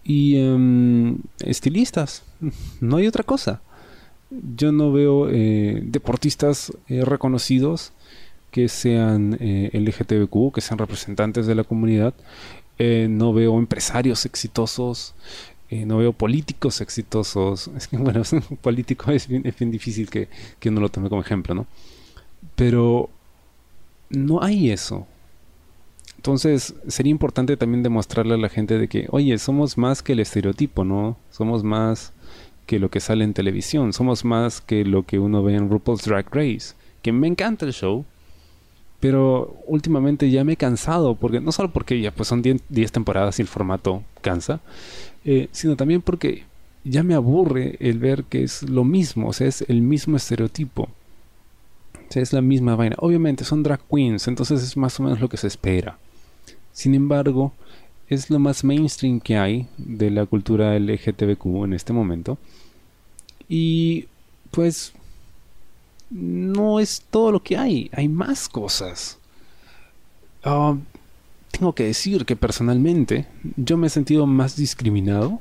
y 0.03 0.35
em, 0.35 1.19
estilistas. 1.39 2.23
No 2.81 2.97
hay 2.97 3.07
otra 3.07 3.23
cosa. 3.23 3.61
Yo 4.57 4.73
no 4.73 4.91
veo 4.91 5.29
eh, 5.29 5.79
deportistas 5.85 6.73
eh, 6.89 7.05
reconocidos 7.05 7.93
que 8.51 8.67
sean 8.67 9.37
eh, 9.39 9.69
LGTBQ, 9.71 10.53
que 10.53 10.59
sean 10.59 10.79
representantes 10.79 11.47
de 11.47 11.55
la 11.55 11.63
comunidad. 11.63 12.13
no 12.77 13.31
veo 13.31 13.57
empresarios 13.57 14.25
exitosos. 14.25 15.15
no 15.71 15.97
veo 15.97 16.11
políticos 16.11 16.81
exitosos. 16.81 17.69
Es 17.77 17.87
que, 17.87 17.95
bueno, 17.95 18.21
político 18.61 19.11
es 19.11 19.29
bien, 19.29 19.43
es 19.45 19.57
bien 19.57 19.71
difícil 19.71 20.09
que, 20.09 20.27
que 20.59 20.67
uno 20.67 20.81
lo 20.81 20.89
tome 20.89 21.07
como 21.07 21.21
ejemplo, 21.21 21.55
¿no? 21.55 21.65
Pero 22.55 23.09
no 24.09 24.41
hay 24.41 24.71
eso. 24.71 25.07
Entonces 26.17 26.75
sería 26.87 27.11
importante 27.11 27.55
también 27.55 27.81
demostrarle 27.81 28.33
a 28.33 28.37
la 28.37 28.49
gente 28.49 28.77
de 28.77 28.89
que, 28.89 29.07
oye, 29.09 29.37
somos 29.37 29.77
más 29.77 30.03
que 30.03 30.13
el 30.13 30.19
estereotipo, 30.19 30.83
¿no? 30.83 31.17
Somos 31.29 31.63
más 31.63 32.11
que 32.65 32.77
lo 32.77 32.89
que 32.91 32.99
sale 32.99 33.23
en 33.23 33.33
televisión, 33.33 33.93
somos 33.93 34.25
más 34.25 34.61
que 34.61 34.83
lo 34.85 35.03
que 35.03 35.17
uno 35.17 35.41
ve 35.41 35.55
en 35.55 35.69
RuPaul's 35.69 36.03
Drag 36.03 36.27
Race, 36.31 36.75
que 37.01 37.11
me 37.11 37.27
encanta 37.27 37.65
el 37.65 37.73
show, 37.73 38.05
pero 38.99 39.55
últimamente 39.65 40.29
ya 40.29 40.43
me 40.43 40.53
he 40.53 40.57
cansado, 40.57 41.15
porque 41.15 41.39
no 41.39 41.51
solo 41.51 41.71
porque 41.71 41.99
ya 41.99 42.11
pues 42.11 42.27
son 42.27 42.41
10 42.41 42.91
temporadas 42.91 43.39
y 43.39 43.41
el 43.41 43.47
formato 43.47 44.03
cansa, 44.21 44.59
eh, 45.25 45.47
sino 45.51 45.75
también 45.77 46.01
porque 46.01 46.43
ya 46.83 47.01
me 47.01 47.15
aburre 47.15 47.77
el 47.79 47.97
ver 47.97 48.25
que 48.25 48.43
es 48.43 48.63
lo 48.63 48.83
mismo, 48.83 49.29
o 49.29 49.33
sea, 49.33 49.47
es 49.47 49.63
el 49.67 49.81
mismo 49.81 50.17
estereotipo. 50.17 50.89
Es 52.15 52.33
la 52.33 52.41
misma 52.41 52.75
vaina. 52.75 52.95
Obviamente 52.99 53.43
son 53.43 53.63
drag 53.63 53.81
queens, 53.89 54.27
entonces 54.27 54.63
es 54.63 54.75
más 54.77 54.99
o 54.99 55.03
menos 55.03 55.19
lo 55.19 55.29
que 55.29 55.37
se 55.37 55.47
espera. 55.47 55.97
Sin 56.73 56.95
embargo, 56.95 57.53
es 58.07 58.29
lo 58.29 58.39
más 58.39 58.63
mainstream 58.63 59.19
que 59.19 59.37
hay 59.37 59.67
de 59.77 60.09
la 60.09 60.25
cultura 60.25 60.77
LGTBQ 60.77 61.45
en 61.65 61.73
este 61.73 61.93
momento. 61.93 62.37
Y 63.47 64.07
pues 64.51 64.93
no 66.09 66.79
es 66.79 67.03
todo 67.09 67.31
lo 67.31 67.43
que 67.43 67.57
hay, 67.57 67.89
hay 67.93 68.07
más 68.07 68.49
cosas. 68.49 69.17
Ah, 70.43 70.75
tengo 71.51 71.73
que 71.73 71.83
decir 71.83 72.25
que 72.25 72.35
personalmente 72.35 73.27
yo 73.55 73.77
me 73.77 73.87
he 73.87 73.89
sentido 73.89 74.25
más 74.25 74.55
discriminado 74.55 75.39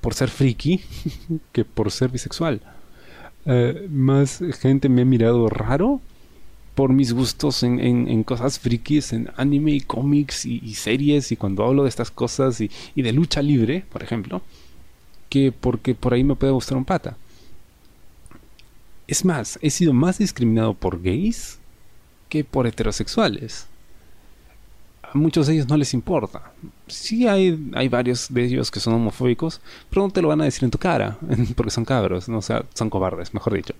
por 0.00 0.14
ser 0.14 0.28
friki 0.28 0.82
que 1.52 1.64
por 1.64 1.90
ser 1.90 2.10
bisexual. 2.10 2.60
Eh, 3.46 3.88
más 3.90 4.40
gente 4.60 4.88
me 4.88 5.02
ha 5.02 5.04
mirado 5.04 5.48
raro 5.48 6.00
por 6.74 6.92
mis 6.92 7.12
gustos 7.12 7.62
en, 7.62 8.24
cosas 8.24 8.58
frikis, 8.58 9.12
en 9.12 9.30
anime 9.36 9.72
y 9.72 9.80
cómics 9.80 10.44
y, 10.44 10.74
series, 10.74 11.30
y 11.30 11.36
cuando 11.36 11.64
hablo 11.64 11.84
de 11.84 11.88
estas 11.88 12.10
cosas 12.10 12.60
y, 12.60 12.70
y, 12.94 13.02
de 13.02 13.12
lucha 13.12 13.42
libre, 13.42 13.84
por 13.92 14.02
ejemplo, 14.02 14.42
que 15.28 15.52
porque 15.52 15.94
por 15.94 16.14
ahí 16.14 16.24
me 16.24 16.34
puede 16.34 16.52
gustar 16.52 16.76
un 16.76 16.84
pata. 16.84 17.16
Es 19.06 19.24
más, 19.24 19.58
he 19.62 19.70
sido 19.70 19.92
más 19.92 20.18
discriminado 20.18 20.74
por 20.74 21.00
gays 21.00 21.58
que 22.28 22.42
por 22.42 22.66
heterosexuales 22.66 23.68
muchos 25.14 25.46
de 25.46 25.54
ellos 25.54 25.68
no 25.68 25.76
les 25.76 25.94
importa. 25.94 26.52
Sí 26.86 27.26
hay, 27.26 27.70
hay 27.74 27.88
varios 27.88 28.32
de 28.32 28.44
ellos 28.44 28.70
que 28.70 28.80
son 28.80 28.94
homofóbicos, 28.94 29.60
pero 29.88 30.02
no 30.02 30.12
te 30.12 30.20
lo 30.20 30.28
van 30.28 30.40
a 30.40 30.44
decir 30.44 30.64
en 30.64 30.70
tu 30.70 30.78
cara, 30.78 31.16
porque 31.56 31.70
son 31.70 31.84
cabros, 31.84 32.28
¿no? 32.28 32.38
o 32.38 32.42
sea, 32.42 32.64
son 32.74 32.90
cobardes, 32.90 33.32
mejor 33.32 33.54
dicho. 33.54 33.74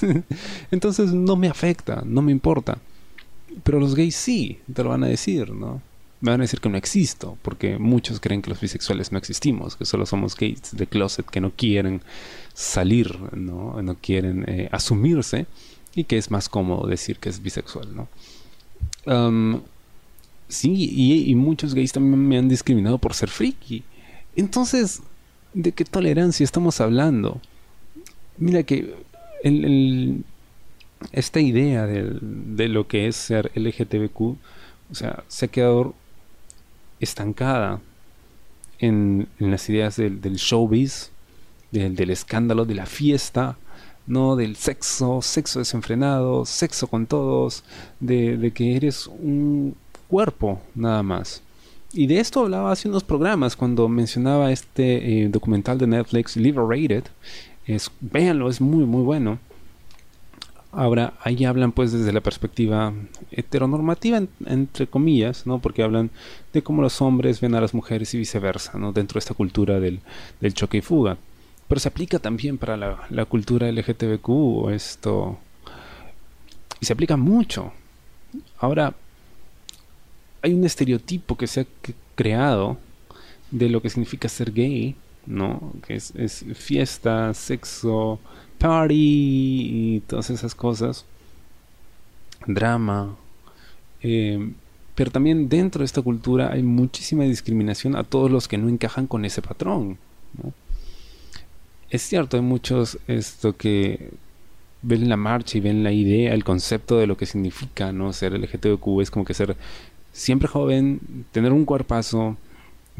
Entonces 0.70 1.12
no 1.12 1.36
me 1.36 1.48
afecta, 1.48 2.02
no 2.06 2.22
me 2.22 2.32
importa. 2.32 2.78
Pero 3.62 3.78
los 3.78 3.94
gays 3.94 4.16
sí, 4.16 4.60
te 4.72 4.82
lo 4.82 4.90
van 4.90 5.04
a 5.04 5.08
decir, 5.08 5.50
¿no? 5.52 5.80
Me 6.20 6.30
van 6.30 6.40
a 6.40 6.44
decir 6.44 6.60
que 6.60 6.68
no 6.68 6.78
existo, 6.78 7.36
porque 7.42 7.78
muchos 7.78 8.18
creen 8.18 8.40
que 8.40 8.50
los 8.50 8.60
bisexuales 8.60 9.12
no 9.12 9.18
existimos, 9.18 9.76
que 9.76 9.84
solo 9.84 10.06
somos 10.06 10.34
gays 10.36 10.70
de 10.72 10.86
closet 10.86 11.26
que 11.26 11.40
no 11.40 11.50
quieren 11.50 12.00
salir, 12.54 13.18
¿no? 13.32 13.80
No 13.82 13.96
quieren 13.96 14.44
eh, 14.48 14.68
asumirse 14.72 15.46
y 15.94 16.04
que 16.04 16.16
es 16.16 16.30
más 16.30 16.48
cómodo 16.48 16.86
decir 16.86 17.18
que 17.18 17.28
es 17.28 17.42
bisexual, 17.42 17.94
¿no? 17.94 18.08
Sí, 20.54 21.24
y, 21.26 21.34
muchos 21.34 21.74
gays 21.74 21.92
también 21.92 22.28
me 22.28 22.38
han 22.38 22.48
discriminado 22.48 22.98
por 22.98 23.12
ser 23.12 23.28
friki. 23.28 23.82
Entonces, 24.36 25.02
¿de 25.52 25.72
qué 25.72 25.84
tolerancia 25.84 26.44
estamos 26.44 26.80
hablando? 26.80 27.40
Mira 28.38 28.62
que 28.62 28.94
esta 31.10 31.40
idea 31.40 31.86
de, 31.86 32.68
lo 32.68 32.86
que 32.86 33.08
es 33.08 33.16
ser 33.16 33.50
LGTBQ, 33.56 34.20
o 34.20 34.38
sea, 34.92 35.24
se 35.26 35.46
ha 35.46 35.48
quedado 35.48 35.96
estancada 37.00 37.80
en, 38.78 39.26
las 39.40 39.68
ideas 39.68 39.96
del, 39.96 40.36
showbiz, 40.36 41.10
del, 41.72 42.10
escándalo, 42.10 42.64
de 42.64 42.76
la 42.76 42.86
fiesta, 42.86 43.58
¿no? 44.06 44.36
Del 44.36 44.54
sexo, 44.54 45.20
sexo 45.20 45.58
desenfrenado, 45.58 46.44
sexo 46.44 46.86
con 46.86 47.06
todos, 47.06 47.64
de 47.98 48.52
que 48.54 48.76
eres 48.76 49.08
un, 49.08 49.74
cuerpo, 50.14 50.60
nada 50.76 51.02
más. 51.02 51.42
Y 51.92 52.06
de 52.06 52.20
esto 52.20 52.42
hablaba 52.44 52.70
hace 52.70 52.88
unos 52.88 53.02
programas 53.02 53.56
cuando 53.56 53.88
mencionaba 53.88 54.52
este 54.52 55.24
eh, 55.24 55.28
documental 55.28 55.76
de 55.76 55.88
Netflix, 55.88 56.36
Liberated. 56.36 57.02
Es, 57.66 57.90
véanlo, 58.00 58.48
es 58.48 58.60
muy, 58.60 58.84
muy 58.84 59.02
bueno. 59.02 59.40
Ahora, 60.70 61.14
ahí 61.24 61.44
hablan 61.44 61.72
pues 61.72 61.90
desde 61.90 62.12
la 62.12 62.20
perspectiva 62.20 62.92
heteronormativa, 63.32 64.22
entre 64.46 64.86
comillas, 64.86 65.48
¿no? 65.48 65.58
Porque 65.58 65.82
hablan 65.82 66.10
de 66.52 66.62
cómo 66.62 66.80
los 66.80 67.02
hombres 67.02 67.40
ven 67.40 67.56
a 67.56 67.60
las 67.60 67.74
mujeres 67.74 68.14
y 68.14 68.18
viceversa, 68.18 68.78
¿no? 68.78 68.92
Dentro 68.92 69.14
de 69.14 69.24
esta 69.24 69.34
cultura 69.34 69.80
del, 69.80 70.00
choque 70.52 70.76
y 70.78 70.80
fuga. 70.80 71.16
Pero 71.66 71.80
se 71.80 71.88
aplica 71.88 72.20
también 72.20 72.56
para 72.56 72.76
la 72.76 73.24
cultura 73.24 73.66
LGTBQ, 73.66 74.70
esto... 74.70 75.38
Y 76.80 76.86
se 76.86 76.92
aplica 76.92 77.16
mucho. 77.16 77.72
Ahora, 78.60 78.94
hay 80.44 80.52
un 80.52 80.64
estereotipo 80.64 81.36
que 81.36 81.46
se 81.46 81.62
ha 81.62 81.66
creado 82.14 82.76
de 83.50 83.70
lo 83.70 83.80
que 83.80 83.88
significa 83.88 84.28
ser 84.28 84.52
gay, 84.52 84.94
¿no? 85.24 85.72
Que 85.86 85.94
es, 85.94 86.44
fiesta, 86.54 87.32
sexo, 87.32 88.20
party 88.58 88.94
y 88.94 90.00
todas 90.06 90.28
esas 90.28 90.54
cosas. 90.54 91.06
Drama. 92.46 93.16
Eh, 94.02 94.52
pero 94.94 95.10
también 95.10 95.48
dentro 95.48 95.78
de 95.78 95.86
esta 95.86 96.02
cultura 96.02 96.52
hay 96.52 96.62
muchísima 96.62 97.24
discriminación 97.24 97.96
a 97.96 98.04
todos 98.04 98.30
los 98.30 98.46
que 98.46 98.58
no 98.58 98.68
encajan 98.68 99.06
con 99.06 99.24
ese 99.24 99.40
patrón. 99.40 99.96
Es 101.88 102.02
cierto, 102.02 102.36
hay 102.36 102.42
muchos 102.42 102.98
esto 103.06 103.56
que 103.56 104.10
ven 104.82 105.08
la 105.08 105.16
marcha 105.16 105.56
y 105.56 105.62
ven 105.62 105.82
la 105.82 105.92
idea, 105.92 106.34
el 106.34 106.44
concepto 106.44 106.98
de 106.98 107.06
lo 107.06 107.16
que 107.16 107.24
significa 107.24 107.92
no 107.92 108.12
ser 108.12 108.38
LGTBQ, 108.38 109.00
es 109.00 109.10
como 109.10 109.24
que 109.24 109.32
ser 109.32 109.56
siempre 110.14 110.48
joven, 110.48 111.26
tener 111.32 111.52
un 111.52 111.64
cuerpazo, 111.66 112.36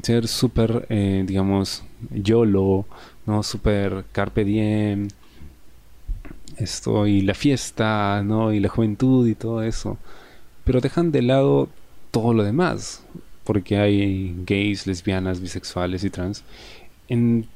ser 0.03 0.29
súper, 0.29 0.87
eh, 0.91 1.25
digamos, 1.27 1.85
YOLO, 2.11 2.85
¿no? 3.25 3.43
Súper 3.43 4.05
carpe 4.13 4.45
diem, 4.45 5.09
esto, 6.59 7.07
y 7.07 7.23
la 7.23 7.35
fiesta, 7.35 8.23
¿no? 8.25 8.53
Y 8.53 8.61
la 8.61 8.69
juventud 8.69 9.27
y 9.29 9.35
todo 9.35 9.63
eso. 9.63 9.97
Pero 10.65 10.81
dejan 10.81 11.13
de 11.13 11.23
lado 11.23 11.69
todo 12.11 12.35
lo 12.35 12.43
demás, 12.43 13.05
porque 13.45 13.79
hay 13.79 14.35
gays, 14.45 14.87
lesbianas, 14.87 15.41
bisexuales 15.41 16.05
y 16.05 16.11
trans 16.11 16.45
en 17.09 17.47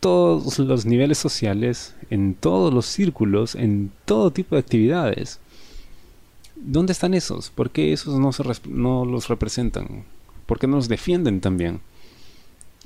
todos 0.00 0.58
los 0.58 0.84
niveles 0.86 1.18
sociales, 1.18 1.94
en 2.10 2.34
todos 2.34 2.74
los 2.74 2.86
círculos, 2.86 3.54
en 3.54 3.92
todo 4.04 4.32
tipo 4.32 4.56
de 4.56 4.60
actividades. 4.60 5.38
¿Dónde 6.64 6.92
están 6.92 7.12
esos? 7.14 7.50
¿Por 7.50 7.70
qué 7.70 7.92
esos 7.92 8.20
no, 8.20 8.32
se 8.32 8.44
no 8.68 9.04
los 9.04 9.28
representan? 9.28 10.04
¿Por 10.46 10.60
qué 10.60 10.68
no 10.68 10.76
los 10.76 10.88
defienden 10.88 11.40
también? 11.40 11.80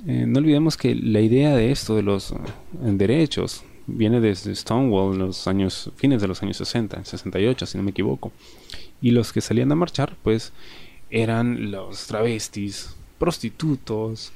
Eh, 0.07 0.25
no 0.27 0.39
olvidemos 0.39 0.77
que 0.77 0.95
la 0.95 1.21
idea 1.21 1.55
de 1.55 1.71
esto, 1.71 1.95
de 1.95 2.01
los 2.01 2.31
eh, 2.31 2.35
derechos, 2.81 3.63
viene 3.85 4.19
desde 4.19 4.55
Stonewall 4.55 5.13
en 5.13 5.19
los 5.19 5.47
años, 5.47 5.91
fines 5.95 6.21
de 6.21 6.27
los 6.27 6.41
años 6.41 6.57
60, 6.57 7.05
68, 7.05 7.65
si 7.67 7.77
no 7.77 7.83
me 7.83 7.91
equivoco. 7.91 8.31
Y 8.99 9.11
los 9.11 9.31
que 9.31 9.41
salían 9.41 9.71
a 9.71 9.75
marchar, 9.75 10.15
pues, 10.23 10.53
eran 11.11 11.69
los 11.69 12.07
travestis, 12.07 12.95
prostitutos, 13.19 14.31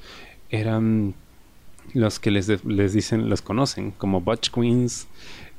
eran 0.50 1.14
los 1.94 2.20
que 2.20 2.30
les, 2.30 2.64
les 2.64 2.92
dicen, 2.92 3.28
los 3.28 3.42
conocen 3.42 3.90
como 3.90 4.20
Butch 4.20 4.50
Queens, 4.50 5.08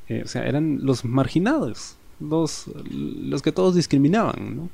eh, 0.07 0.21
o 0.23 0.27
sea, 0.27 0.45
eran 0.45 0.79
los 0.85 1.03
marginados, 1.03 1.97
los, 2.29 2.65
los 2.89 3.41
que 3.41 3.51
todos 3.51 3.75
discriminaban, 3.75 4.57
¿no? 4.57 4.69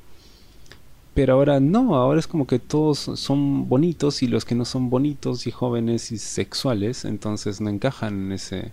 Pero 1.14 1.34
ahora 1.34 1.60
no, 1.60 1.96
ahora 1.96 2.20
es 2.20 2.28
como 2.28 2.48
que 2.48 2.60
todos 2.60 3.00
son 3.00 3.68
bonitos 3.68 4.24
y 4.24 4.28
los 4.28 4.46
que 4.46 4.56
no 4.56 4.64
son 4.64 4.90
bonitos 4.90 5.48
y 5.48 5.52
jóvenes 5.52 6.12
y 6.12 6.18
sexuales, 6.18 7.04
entonces 7.04 7.60
no 7.60 7.70
encajan 7.70 8.28
en 8.28 8.32
ese, 8.32 8.72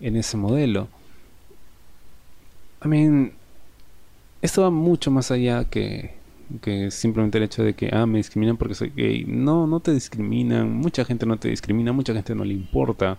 en 0.00 0.16
ese 0.16 0.36
modelo. 0.36 0.88
I 2.84 2.88
mean, 2.88 3.32
esto 4.40 4.62
va 4.62 4.70
mucho 4.70 5.10
más 5.10 5.30
allá 5.30 5.64
que, 5.64 6.14
que 6.60 6.90
simplemente 6.90 7.38
el 7.38 7.44
hecho 7.44 7.62
de 7.62 7.74
que, 7.74 7.90
ah, 7.92 8.06
me 8.06 8.18
discriminan 8.18 8.56
porque 8.56 8.74
soy 8.74 8.92
gay. 8.94 9.24
No, 9.26 9.66
no 9.66 9.80
te 9.80 9.92
discriminan, 9.92 10.72
mucha 10.72 11.04
gente 11.04 11.26
no 11.26 11.38
te 11.38 11.48
discrimina, 11.48 11.92
mucha 11.92 12.14
gente 12.14 12.34
no 12.34 12.44
le 12.44 12.54
importa. 12.54 13.18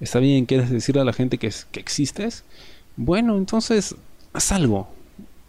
Está 0.00 0.18
bien, 0.18 0.46
quieres 0.46 0.70
decirle 0.70 1.02
a 1.02 1.04
la 1.04 1.12
gente 1.12 1.38
que, 1.38 1.50
que 1.70 1.80
existes, 1.80 2.44
bueno, 2.96 3.36
entonces 3.36 3.94
haz 4.32 4.52
algo. 4.52 4.88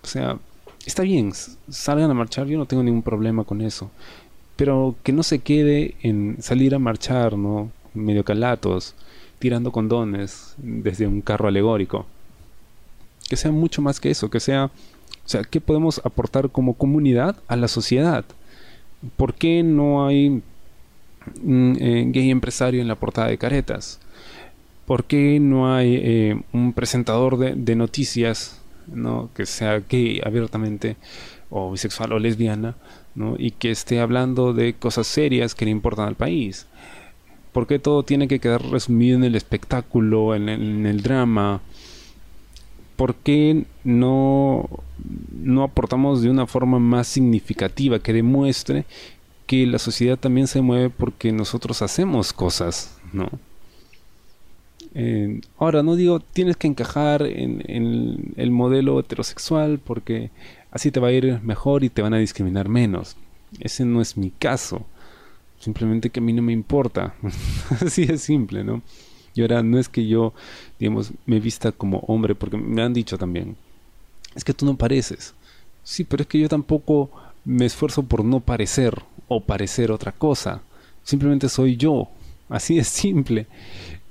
O 0.04 0.08
sea, 0.08 0.38
está 0.86 1.04
bien, 1.04 1.32
salgan 1.70 2.10
a 2.10 2.14
marchar, 2.14 2.48
yo 2.48 2.58
no 2.58 2.66
tengo 2.66 2.84
ningún 2.84 3.04
problema 3.04 3.44
con 3.44 3.62
eso. 3.62 3.92
Pero 4.56 4.96
que 5.04 5.12
no 5.12 5.24
se 5.24 5.40
quede 5.40 5.96
en 6.02 6.38
salir 6.42 6.76
a 6.76 6.80
marchar, 6.80 7.38
¿no? 7.38 7.72
Medio 7.94 8.24
calatos, 8.24 8.96
tirando 9.40 9.72
condones 9.72 10.54
desde 10.58 11.08
un 11.08 11.22
carro 11.22 11.48
alegórico. 11.48 12.06
Que 13.28 13.38
sea 13.38 13.52
mucho 13.52 13.82
más 13.82 14.00
que 14.00 14.12
eso, 14.12 14.30
que 14.30 14.40
sea, 14.40 14.66
o 14.66 15.30
sea, 15.30 15.44
¿qué 15.44 15.62
podemos 15.62 16.02
aportar 16.04 16.50
como 16.50 16.74
comunidad 16.74 17.36
a 17.48 17.56
la 17.56 17.68
sociedad? 17.68 18.26
¿Por 19.18 19.34
qué 19.34 19.64
no 19.64 20.06
hay 20.06 20.42
un 21.44 21.78
eh, 21.80 22.06
gay 22.08 22.30
empresario 22.30 22.82
en 22.82 22.88
la 22.88 22.96
portada 22.96 23.28
de 23.28 23.38
caretas? 23.38 24.00
¿Por 24.86 25.06
qué 25.06 25.40
no 25.40 25.74
hay 25.74 25.96
eh, 25.96 26.42
un 26.54 26.74
presentador 26.74 27.38
de, 27.38 27.76
noticias 27.76 28.62
¿no? 28.88 29.30
que 29.36 29.46
sea 29.46 29.80
gay 29.80 30.22
abiertamente 30.24 30.98
o 31.50 31.72
bisexual 31.72 32.14
o 32.14 32.20
lesbiana 32.20 32.76
¿no? 33.16 33.36
y 33.38 33.52
que 33.52 33.72
esté 33.72 34.00
hablando 34.00 34.54
de 34.54 34.74
cosas 34.74 35.08
serias 35.08 35.56
que 35.56 35.66
le 35.66 35.72
importan 35.72 36.08
al 36.08 36.16
país? 36.16 36.68
¿Por 37.52 37.68
qué 37.68 37.80
todo 37.80 38.04
tiene 38.04 38.28
que 38.28 38.40
quedar 38.40 38.64
resumido 38.64 39.18
en 39.18 39.26
el 39.26 39.36
espectáculo, 39.36 40.36
en, 40.36 40.48
el 40.50 41.02
drama? 41.04 41.62
¿Por 42.96 43.16
qué 43.16 43.66
no, 43.84 44.70
no 45.34 45.64
aportamos 45.64 46.22
de 46.22 46.30
una 46.30 46.48
forma 46.48 46.80
más 46.80 47.08
significativa 47.08 48.00
que 48.00 48.14
demuestre 48.14 48.86
que 49.48 49.66
la 49.66 49.80
sociedad 49.80 50.18
también 50.18 50.48
se 50.48 50.62
mueve 50.62 50.90
porque 50.90 51.34
nosotros 51.34 51.82
hacemos 51.82 52.32
cosas, 52.32 52.98
¿no? 53.12 53.30
Ahora, 55.58 55.84
no 55.84 55.96
digo 55.96 56.20
tienes 56.20 56.58
que 56.58 56.68
encajar 56.68 57.22
en, 57.24 57.64
en, 57.66 58.34
el 58.36 58.52
modelo 58.52 59.00
heterosexual 59.00 59.80
porque 59.80 60.32
así 60.70 60.92
te 60.92 61.00
va 61.00 61.08
a 61.08 61.12
ir 61.14 61.40
mejor 61.42 61.84
y 61.84 61.90
te 61.90 62.02
van 62.02 62.14
a 62.14 62.18
discriminar 62.18 62.68
menos. 62.68 63.16
Ese 63.60 63.86
no 63.86 64.02
es 64.02 64.18
mi 64.18 64.32
caso. 64.32 64.86
Simplemente 65.60 66.10
que 66.10 66.20
a 66.20 66.24
mí 66.24 66.34
no 66.34 66.42
me 66.42 66.54
importa. 66.54 67.14
así 67.86 68.04
es 68.04 68.22
simple, 68.22 68.64
¿no? 68.64 68.82
Y 69.34 69.42
ahora 69.42 69.64
no 69.64 69.80
es 69.80 69.88
que 69.88 70.08
yo, 70.08 70.34
digamos, 70.80 71.12
me 71.26 71.40
vista 71.40 71.72
como 71.72 72.00
hombre, 72.00 72.36
porque 72.36 72.58
me 72.58 72.82
han 72.82 72.94
dicho 72.94 73.18
también, 73.18 73.56
es 74.36 74.44
que 74.44 74.54
tú 74.54 74.66
no 74.66 74.76
pareces. 74.76 75.34
Sí, 75.84 76.04
pero 76.04 76.24
es 76.24 76.28
que 76.28 76.40
yo 76.40 76.50
tampoco 76.50 77.12
me 77.46 77.66
esfuerzo 77.66 78.04
por 78.04 78.24
no 78.24 78.40
parecer 78.40 79.02
o 79.28 79.42
parecer 79.42 79.92
otra 79.92 80.12
cosa. 80.12 80.62
Simplemente 81.04 81.50
soy 81.50 81.78
yo. 81.78 82.10
Así 82.50 82.78
es 82.78 82.88
simple. 82.88 83.48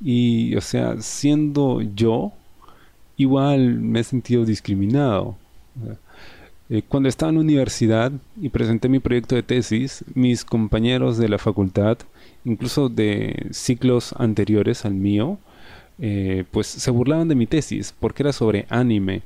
Y, 0.01 0.57
o 0.57 0.61
sea, 0.61 1.01
siendo 1.01 1.83
yo, 1.83 2.33
igual 3.17 3.81
me 3.81 4.01
he 4.01 4.05
sentido 4.05 4.45
discriminado. 4.45 5.37
Eh, 6.71 6.83
cuando 6.89 7.09
estaba 7.09 7.31
en 7.31 7.37
la 7.37 7.43
universidad 7.43 8.13
y 8.41 8.49
presenté 8.49 8.89
mi 8.89 9.01
proyecto 9.01 9.35
de 9.35 9.43
tesis, 9.43 10.05
mis 10.15 10.45
compañeros 10.45 11.19
de 11.19 11.29
la 11.29 11.39
facultad, 11.39 11.99
incluso 12.45 12.89
de 12.89 13.49
ciclos 13.51 14.15
anteriores 14.19 14.85
al 14.85 14.95
mío, 14.95 15.39
eh, 15.99 16.45
pues 16.51 16.67
se 16.69 16.91
burlaban 16.91 17.29
de 17.29 17.35
mi 17.35 17.47
tesis 17.47 17.95
porque 17.99 18.23
era 18.23 18.33
sobre 18.33 18.67
anime. 18.71 19.23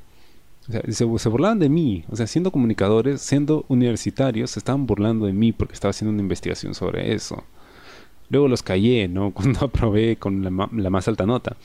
O 0.67 0.71
sea, 0.71 0.81
se, 0.81 1.19
se, 1.19 1.29
burlaban 1.29 1.59
de 1.59 1.69
mí, 1.69 2.03
o 2.09 2.15
sea, 2.15 2.25
siendo 2.25 2.51
comunicadores, 2.51 3.21
siendo 3.21 3.65
universitarios, 3.67 4.51
se 4.51 4.59
estaban 4.59 4.87
burlando 4.87 5.27
de 5.27 5.33
mí 5.33 5.51
porque 5.51 5.75
estaba 5.75 5.91
haciendo 5.91 6.11
una 6.11 6.23
investigación 6.23 6.73
sobre 6.73 7.13
eso. 7.13 7.43
Luego 8.29 8.47
los 8.47 8.63
callé, 8.63 9.07
¿no? 9.07 9.31
Cuando 9.33 9.65
aprobé 9.65 10.17
con 10.17 10.43
la, 10.43 10.49
más 10.89 11.07
alta 11.07 11.25
nota. 11.25 11.55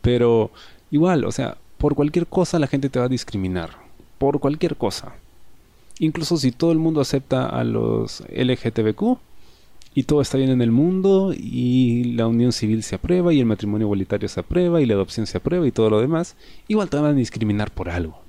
Pero 0.00 0.50
igual, 0.90 1.24
o 1.24 1.32
sea, 1.32 1.56
por 1.78 1.94
cualquier 1.94 2.26
cosa 2.26 2.58
la 2.58 2.66
gente 2.66 2.88
te 2.88 2.98
va 2.98 3.06
a 3.06 3.08
discriminar. 3.08 3.70
Por 4.18 4.40
cualquier 4.40 4.76
cosa. 4.76 5.14
Incluso 5.98 6.36
si 6.36 6.52
todo 6.52 6.72
el 6.72 6.78
mundo 6.78 7.00
acepta 7.00 7.46
a 7.46 7.64
los 7.64 8.22
LGTBQ 8.32 9.18
y 9.94 10.04
todo 10.04 10.20
está 10.20 10.38
bien 10.38 10.50
en 10.50 10.62
el 10.62 10.70
mundo 10.70 11.32
y 11.36 12.04
la 12.14 12.26
unión 12.28 12.52
civil 12.52 12.84
se 12.84 12.94
aprueba 12.94 13.32
y 13.32 13.40
el 13.40 13.46
matrimonio 13.46 13.86
igualitario 13.86 14.28
se 14.28 14.40
aprueba 14.40 14.80
y 14.80 14.86
la 14.86 14.94
adopción 14.94 15.26
se 15.26 15.38
aprueba 15.38 15.66
y 15.66 15.72
todo 15.72 15.90
lo 15.90 16.00
demás, 16.00 16.36
igual 16.68 16.88
te 16.88 16.98
van 16.98 17.06
a 17.06 17.12
discriminar 17.14 17.72
por 17.72 17.90
algo. 17.90 18.20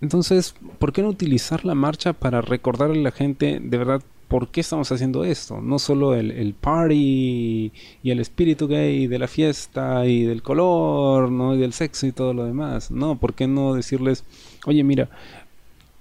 Entonces, 0.00 0.54
¿por 0.78 0.92
qué 0.92 1.02
no 1.02 1.08
utilizar 1.08 1.64
la 1.64 1.74
marcha 1.74 2.12
para 2.12 2.40
recordarle 2.40 2.98
a 2.98 3.02
la 3.02 3.10
gente 3.12 3.60
de 3.62 3.78
verdad 3.78 4.02
por 4.28 4.48
qué 4.48 4.60
estamos 4.60 4.90
haciendo 4.90 5.24
esto. 5.24 5.60
No 5.60 5.78
solo 5.78 6.14
el, 6.14 6.30
el, 6.32 6.54
party 6.54 7.72
y 8.02 8.10
el 8.10 8.20
espíritu 8.20 8.66
gay 8.66 9.06
de 9.06 9.18
la 9.18 9.28
fiesta 9.28 10.06
y 10.06 10.24
del 10.24 10.42
color, 10.42 11.30
¿no? 11.30 11.54
Y 11.54 11.58
del 11.58 11.72
sexo 11.72 12.06
y 12.06 12.12
todo 12.12 12.34
lo 12.34 12.44
demás. 12.44 12.90
No, 12.90 13.16
¿por 13.16 13.34
qué 13.34 13.46
no 13.46 13.74
decirles, 13.74 14.24
oye, 14.66 14.82
mira, 14.82 15.08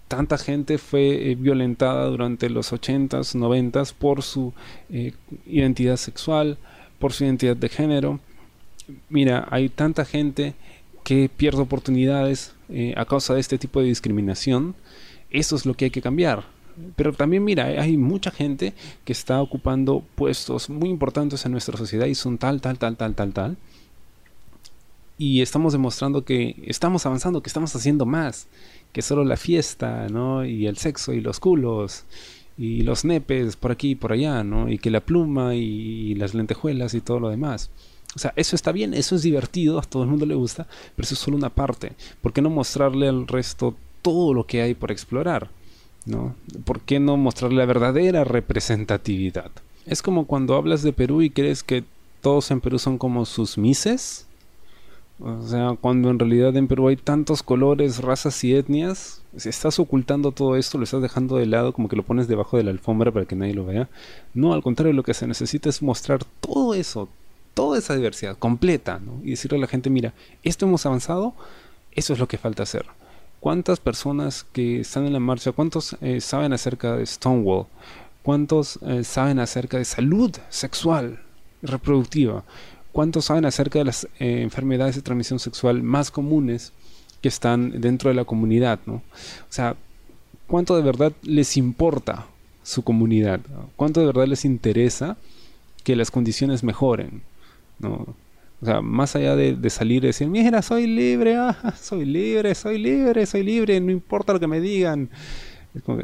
tanta 0.08 0.38
gente 0.38 0.77
fue 0.77 1.32
eh, 1.32 1.36
violentada 1.36 2.05
durante 2.05 2.50
los 2.50 2.74
80s, 2.74 3.36
90s 3.36 3.94
por 3.94 4.24
su 4.24 4.53
eh, 4.89 5.13
identidad 5.46 5.98
sexual, 5.98 6.58
por 7.00 7.13
su 7.13 7.25
identidad 7.25 7.55
de 7.55 7.70
género. 7.70 8.20
Mira, 9.10 9.48
hay 9.51 9.70
tanta 9.70 10.05
gente 10.05 10.55
que 11.03 11.29
pierde 11.29 11.62
oportunidades 11.62 12.53
eh, 12.70 12.94
a 12.98 13.05
causa 13.05 13.35
de 13.35 13.40
este 13.40 13.59
tipo 13.59 13.79
de 13.81 13.88
discriminación. 13.88 14.75
Eso 15.29 15.55
es 15.55 15.66
lo 15.66 15.75
que 15.75 15.85
hay 15.85 15.92
que 15.92 16.01
cambiar 16.01 16.54
pero 16.96 17.14
también 17.14 17.44
mira, 17.44 17.66
hay 17.66 17.98
mucha 17.98 18.31
gente 18.31 18.74
que 19.03 19.14
está 19.14 19.42
ocupando 19.42 20.03
puestos 20.16 20.70
muy 20.70 20.90
importantes 20.90 21.46
en 21.46 21.51
nuestra 21.51 21.77
sociedad 21.77 22.05
y 22.05 22.16
son 22.16 22.38
tal, 22.38 22.61
tal, 22.61 22.77
tal, 22.77 22.98
tal, 22.98 23.16
tal, 23.16 23.33
tal. 23.33 23.57
Y 25.18 25.42
estamos 25.42 25.74
demostrando 25.74 26.25
que 26.25 26.55
estamos 26.66 27.05
avanzando, 27.05 27.42
que 27.42 27.48
estamos 27.48 27.75
haciendo 27.75 28.05
más 28.05 28.48
que 28.92 29.01
solo 29.01 29.25
la 29.25 29.38
fiesta, 29.38 30.07
¿no? 30.09 30.46
Y 30.46 30.68
el 30.68 30.77
sexo 30.77 31.14
y 31.14 31.22
los 31.22 31.40
culos 31.40 32.05
y 32.57 32.83
los 32.83 33.03
nepes 33.03 33.57
por 33.57 33.72
aquí 33.72 33.92
y 33.92 33.96
por 33.96 34.14
allá, 34.14 34.44
¿no? 34.44 34.70
Y 34.70 34.77
que 34.77 34.90
la 34.90 35.01
pluma 35.01 35.55
y 35.55 36.16
las 36.16 36.33
lentejuelas 36.33 36.94
y 36.94 37.01
todo 37.01 37.20
lo 37.20 37.29
demás. 37.29 37.70
O 38.16 38.20
sea, 38.20 38.31
eso 38.38 38.55
está 38.55 38.72
bien, 38.72 38.94
eso 38.94 39.16
es 39.16 39.24
divertido, 39.24 39.79
a 39.79 39.81
todo 39.81 40.03
el 40.03 40.09
mundo 40.09 40.25
le 40.25 40.35
gusta, 40.35 40.66
pero 40.96 41.05
eso 41.05 41.16
es 41.16 41.20
solo 41.20 41.35
una 41.35 41.50
parte. 41.50 41.92
¿Por 42.22 42.31
qué 42.31 42.42
no 42.42 42.50
mostrarle 42.50 43.09
al 43.09 43.27
resto 43.27 43.75
todo 44.01 44.33
lo 44.33 44.46
que 44.46 44.61
hay 44.61 44.74
por 44.74 44.92
explorar? 44.92 45.50
¿No? 46.05 46.35
¿Por 46.65 46.81
qué 46.81 47.00
no 47.00 47.18
mostrar 47.18 47.51
la 47.53 47.65
verdadera 47.65 48.24
representatividad? 48.24 49.51
Es 49.85 50.01
como 50.01 50.25
cuando 50.25 50.55
hablas 50.55 50.81
de 50.81 50.94
Perú 50.94 51.22
y 51.22 51.29
crees 51.29 51.63
que 51.63 51.83
todos 52.22 52.50
en 52.51 52.61
Perú 52.61 52.79
son 52.79 52.98
como 52.98 53.25
sus 53.25 53.57
mises. 53.57 54.25
O 55.20 55.48
sea, 55.48 55.77
cuando 55.79 56.09
en 56.09 56.20
realidad 56.20 56.55
en 56.57 56.68
Perú 56.68 56.87
hay 56.87 56.98
tantos 56.98 57.41
colores, 57.41 58.00
razas 58.00 58.44
y 58.44 58.53
etnias, 58.53 59.22
si 59.37 59.50
estás 59.50 59.79
ocultando 59.79 60.31
todo 60.31 60.55
esto, 60.55 60.77
lo 60.77 60.83
estás 60.83 61.01
dejando 61.01 61.37
de 61.37 61.46
lado, 61.46 61.72
como 61.72 61.87
que 61.87 61.96
lo 61.96 62.03
pones 62.03 62.27
debajo 62.27 62.57
de 62.57 62.63
la 62.63 62.72
alfombra 62.72 63.11
para 63.11 63.25
que 63.25 63.35
nadie 63.35 63.53
lo 63.53 63.65
vea. 63.65 63.87
No, 64.33 64.53
al 64.53 64.61
contrario, 64.61 64.94
lo 64.94 65.03
que 65.03 65.13
se 65.13 65.27
necesita 65.27 65.70
es 65.70 65.81
mostrar 65.81 66.24
todo 66.41 66.74
eso, 66.74 67.07
toda 67.53 67.77
esa 67.77 67.96
diversidad 67.96 68.37
completa, 68.37 69.00
Y 69.24 69.31
decirle 69.31 69.57
a 69.57 69.61
la 69.61 69.68
gente, 69.68 69.89
mira, 69.89 70.13
esto 70.44 70.65
hemos 70.65 70.85
avanzado, 70.85 71.33
eso 71.91 72.13
es 72.13 72.20
lo 72.20 72.27
que 72.27 72.37
falta 72.37 72.63
hacer. 72.63 72.85
¿Cuántas 73.46 73.79
personas 73.79 74.44
que 74.53 74.79
están 74.79 75.05
en 75.05 75.14
la 75.14 75.20
marcha, 75.20 75.51
cuántos 75.51 75.96
eh, 76.01 76.20
saben 76.20 76.51
acerca 76.51 76.96
de 76.96 77.05
Stonewall? 77.05 77.68
¿Cuántos 78.24 78.79
eh, 78.81 79.03
saben 79.03 79.38
acerca 79.38 79.77
de 79.77 79.86
salud 79.86 80.36
sexual 80.50 81.22
y 81.62 81.68
reproductiva? 81.68 82.44
¿Cuántos 82.92 83.25
saben 83.25 83.46
acerca 83.46 83.77
de 83.77 83.86
las 83.86 84.05
eh, 84.18 84.42
enfermedades 84.42 84.96
de 84.96 85.03
transmisión 85.03 85.38
sexual 85.38 85.84
más 85.84 86.10
comunes 86.10 86.74
que 87.22 87.27
están 87.27 87.81
dentro 87.81 88.10
de 88.10 88.16
la 88.16 88.25
comunidad? 88.25 88.79
¿no? 88.88 88.94
O 88.96 89.03
sea, 89.50 89.75
¿cuánto 90.48 90.75
de 90.75 90.81
verdad 90.81 91.14
les 91.22 91.55
importa 91.55 92.25
su 92.64 92.81
comunidad? 92.81 93.42
¿Cuánto 93.75 94.00
de 94.00 94.08
verdad 94.08 94.25
les 94.25 94.44
interesa 94.44 95.18
que 95.84 95.96
las 95.96 96.10
condiciones 96.10 96.64
mejoren? 96.64 97.22
¿no? 97.77 98.08
O 98.61 98.65
sea, 98.65 98.81
más 98.81 99.15
allá 99.15 99.35
de, 99.35 99.70
salir 99.70 100.03
y 100.03 100.07
decir, 100.07 100.27
mira, 100.27 100.61
soy 100.61 100.87
libre, 100.87 101.35
ah, 101.37 101.74
soy 101.79 102.05
libre, 102.05 102.55
soy 102.55 102.77
libre, 102.77 103.25
soy 103.25 103.44
libre, 103.44 103.79
no 103.81 103.91
importa 103.91 104.33
lo 104.33 104.39
que 104.39 104.48
me 104.48 104.59
digan. 104.59 105.09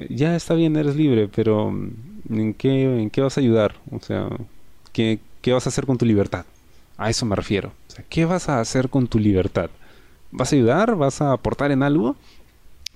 ya 0.10 0.36
está 0.36 0.54
bien, 0.54 0.76
eres 0.76 0.96
libre, 0.96 1.30
pero 1.34 1.72
mm, 1.72 1.94
¿en 2.30 2.54
qué, 2.54 2.84
en 2.84 3.10
qué 3.10 3.22
vas 3.22 3.38
a 3.38 3.42
ayudar? 3.42 3.76
O 3.92 4.00
sea, 4.02 4.28
¿qué, 4.92 5.20
¿qué 5.42 5.54
vas 5.54 5.66
a 5.66 5.70
hacer 5.70 5.86
con 5.86 5.98
tu 5.98 6.06
libertad? 6.06 6.46
A 6.98 7.10
eso 7.10 7.26
me 7.26 7.36
refiero. 7.36 7.72
¿qué 8.10 8.26
vas 8.26 8.48
a 8.48 8.60
hacer 8.60 8.90
con 8.90 9.08
tu 9.08 9.20
libertad? 9.20 9.70
¿Vas 10.32 10.52
a 10.52 10.56
ayudar? 10.56 10.96
¿Vas 10.96 11.22
a 11.22 11.34
aportar 11.34 11.72
en 11.72 11.84
algo? 11.84 12.16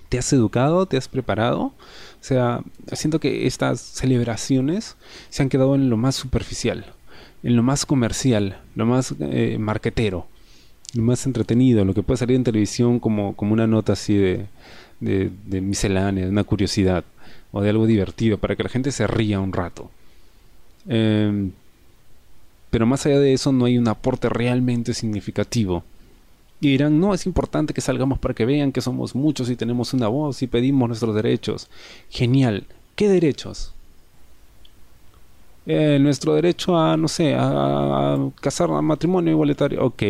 ¿Te 0.08 0.18
has 0.18 0.32
educado? 0.32 0.86
¿Te 0.86 0.96
has 0.96 1.08
preparado? 1.08 1.60
O 1.60 1.74
sea, 2.20 2.60
siento 2.92 3.20
que 3.20 3.46
estas 3.46 3.80
celebraciones 3.80 4.96
se 5.28 5.42
han 5.42 5.48
quedado 5.48 5.74
en 5.74 5.90
lo 5.90 5.96
más 5.96 6.14
superficial 6.14 6.95
en 7.46 7.54
lo 7.54 7.62
más 7.62 7.86
comercial, 7.86 8.58
lo 8.74 8.86
más 8.86 9.14
eh, 9.20 9.56
marquetero, 9.60 10.26
lo 10.94 11.02
más 11.04 11.24
entretenido, 11.26 11.84
lo 11.84 11.94
que 11.94 12.02
puede 12.02 12.18
salir 12.18 12.34
en 12.34 12.42
televisión 12.42 12.98
como, 12.98 13.36
como 13.36 13.52
una 13.52 13.68
nota 13.68 13.92
así 13.92 14.16
de, 14.16 14.48
de, 14.98 15.60
miscelánea, 15.60 16.24
de 16.24 16.30
una 16.30 16.42
curiosidad 16.42 17.04
o 17.52 17.62
de 17.62 17.70
algo 17.70 17.86
divertido 17.86 18.36
para 18.38 18.56
que 18.56 18.64
la 18.64 18.68
gente 18.68 18.90
se 18.90 19.06
ría 19.06 19.38
un 19.38 19.52
rato. 19.52 19.92
Em, 20.88 21.52
pero 22.70 22.84
más 22.84 23.06
allá 23.06 23.20
de 23.20 23.32
eso 23.32 23.52
no 23.52 23.66
hay 23.66 23.78
un 23.78 23.86
aporte 23.86 24.28
realmente 24.28 24.92
significativo. 24.92 25.84
Y 26.60 26.70
dirán, 26.70 26.98
no, 26.98 27.14
es 27.14 27.26
importante 27.26 27.74
que 27.74 27.80
salgamos 27.80 28.18
para 28.18 28.34
que 28.34 28.44
vean 28.44 28.72
que 28.72 28.80
somos 28.80 29.14
muchos 29.14 29.48
y 29.50 29.54
tenemos 29.54 29.94
una 29.94 30.08
voz 30.08 30.42
y 30.42 30.48
pedimos 30.48 30.88
nuestros 30.88 31.14
derechos. 31.14 31.70
Genial. 32.10 32.66
¿Qué 32.96 33.08
derechos? 33.08 33.75
Eh, 35.66 35.98
nuestro 36.00 36.34
derecho 36.34 36.78
a, 36.78 36.96
no 36.96 37.08
sé, 37.08 37.34
a, 37.36 38.16
casar 38.40 38.70
a 38.70 38.80
matrimonio 38.80 39.32
igualitario. 39.32 39.84
Ok. 39.84 40.02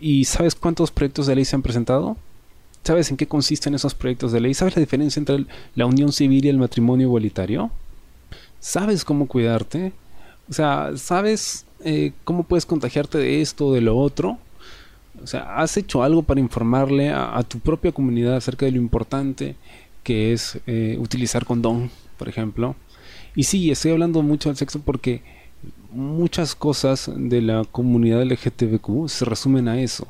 ¿Y 0.00 0.24
sabes 0.24 0.54
cuántos 0.54 0.90
proyectos 0.90 1.26
de 1.26 1.36
ley 1.36 1.44
se 1.44 1.56
han 1.56 1.62
presentado? 1.62 2.16
¿Sabes 2.84 3.10
en 3.10 3.16
qué 3.16 3.26
consisten 3.26 3.74
esos 3.74 3.94
proyectos 3.94 4.32
de 4.32 4.40
ley? 4.40 4.54
¿Sabes 4.54 4.76
la 4.76 4.80
diferencia 4.80 5.20
entre 5.20 5.46
la 5.74 5.86
unión 5.86 6.12
civil 6.12 6.44
y 6.44 6.48
el 6.48 6.58
matrimonio 6.58 7.06
igualitario? 7.06 7.70
¿Sabes 8.60 9.04
cómo 9.04 9.26
cuidarte? 9.26 9.92
O 10.50 10.52
sea, 10.52 10.90
¿sabes 10.96 11.64
eh, 11.84 12.12
cómo 12.24 12.42
puedes 12.42 12.66
contagiarte 12.66 13.18
de 13.18 13.40
esto 13.40 13.68
o 13.68 13.72
de 13.72 13.80
lo 13.80 13.96
otro? 13.96 14.38
O 15.22 15.26
sea, 15.26 15.56
¿has 15.56 15.76
hecho 15.76 16.02
algo 16.02 16.22
para 16.22 16.40
informarle 16.40 17.10
a, 17.10 17.42
tu 17.44 17.58
propia 17.60 17.92
comunidad 17.92 18.36
acerca 18.36 18.66
de 18.66 18.72
lo 18.72 18.78
importante 18.78 19.56
que 20.02 20.32
es 20.32 20.58
eh, 20.66 20.96
utilizar 20.98 21.44
condón, 21.44 21.90
por 22.18 22.28
ejemplo? 22.28 22.74
Y 23.34 23.44
sí, 23.44 23.70
estoy 23.70 23.92
hablando 23.92 24.22
mucho 24.22 24.48
del 24.48 24.56
sexo 24.56 24.80
porque 24.80 25.22
muchas 25.90 26.54
cosas 26.54 27.10
de 27.14 27.40
la 27.42 27.64
comunidad 27.70 28.22
LGTBQ 28.24 29.08
se 29.08 29.24
resumen 29.24 29.68
a 29.68 29.80
eso. 29.80 30.08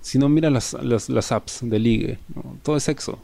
Si 0.00 0.18
no, 0.18 0.28
mira 0.28 0.50
las, 0.50 0.74
las, 0.82 1.32
apps 1.32 1.60
de 1.62 1.78
ligue, 1.78 2.18
todo 2.62 2.76
es 2.76 2.84
sexo. 2.84 3.18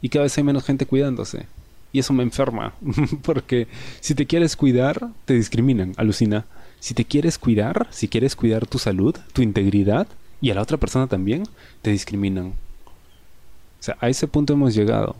Y 0.00 0.08
cada 0.08 0.24
vez 0.24 0.36
hay 0.38 0.44
menos 0.44 0.64
gente 0.64 0.86
cuidándose. 0.86 1.46
Y 1.92 1.98
eso 1.98 2.12
me 2.12 2.22
enferma, 2.22 2.74
porque 3.22 3.68
si 4.00 4.14
te 4.14 4.26
quieres 4.26 4.56
cuidar, 4.56 5.08
te 5.24 5.34
discriminan, 5.34 5.94
alucina. 5.96 6.44
Si 6.80 6.94
te 6.94 7.04
quieres 7.04 7.38
cuidar, 7.38 7.88
si 7.90 8.08
quieres 8.08 8.36
cuidar 8.36 8.66
tu 8.66 8.78
salud, 8.78 9.16
tu 9.32 9.42
integridad, 9.42 10.06
y 10.40 10.50
a 10.50 10.54
la 10.54 10.62
otra 10.62 10.76
persona 10.76 11.06
también, 11.06 11.44
te 11.82 11.90
discriminan. 11.90 12.48
O 12.48 13.82
sea, 13.82 13.96
a 14.00 14.08
ese 14.08 14.28
punto 14.28 14.52
hemos 14.52 14.74
llegado. 14.74 15.16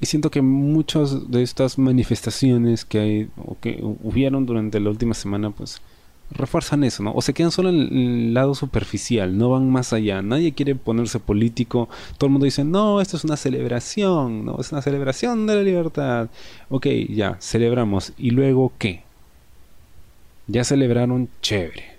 Y 0.00 0.06
siento 0.06 0.30
que 0.30 0.42
muchas 0.42 1.30
de 1.30 1.42
estas 1.42 1.78
manifestaciones 1.78 2.84
que 2.84 2.98
hay 2.98 3.28
o 3.36 3.56
que 3.60 3.78
hubieron 3.82 4.44
durante 4.44 4.80
la 4.80 4.90
última 4.90 5.14
semana, 5.14 5.50
pues 5.50 5.80
refuerzan 6.30 6.84
eso, 6.84 7.02
¿no? 7.02 7.12
O 7.14 7.22
se 7.22 7.32
quedan 7.32 7.50
solo 7.50 7.68
en 7.68 7.76
el 7.76 8.34
lado 8.34 8.54
superficial, 8.54 9.36
no 9.38 9.50
van 9.50 9.70
más 9.70 9.92
allá. 9.92 10.20
Nadie 10.22 10.52
quiere 10.52 10.74
ponerse 10.74 11.20
político. 11.20 11.88
Todo 12.18 12.26
el 12.26 12.32
mundo 12.32 12.44
dice, 12.44 12.64
no, 12.64 13.00
esto 13.00 13.16
es 13.16 13.24
una 13.24 13.36
celebración, 13.36 14.44
no, 14.44 14.60
es 14.60 14.72
una 14.72 14.82
celebración 14.82 15.46
de 15.46 15.56
la 15.56 15.62
libertad. 15.62 16.28
Ok, 16.68 16.86
ya, 17.08 17.36
celebramos. 17.40 18.12
¿Y 18.18 18.30
luego 18.30 18.72
qué? 18.78 19.02
Ya 20.46 20.64
celebraron, 20.64 21.28
chévere. 21.40 21.94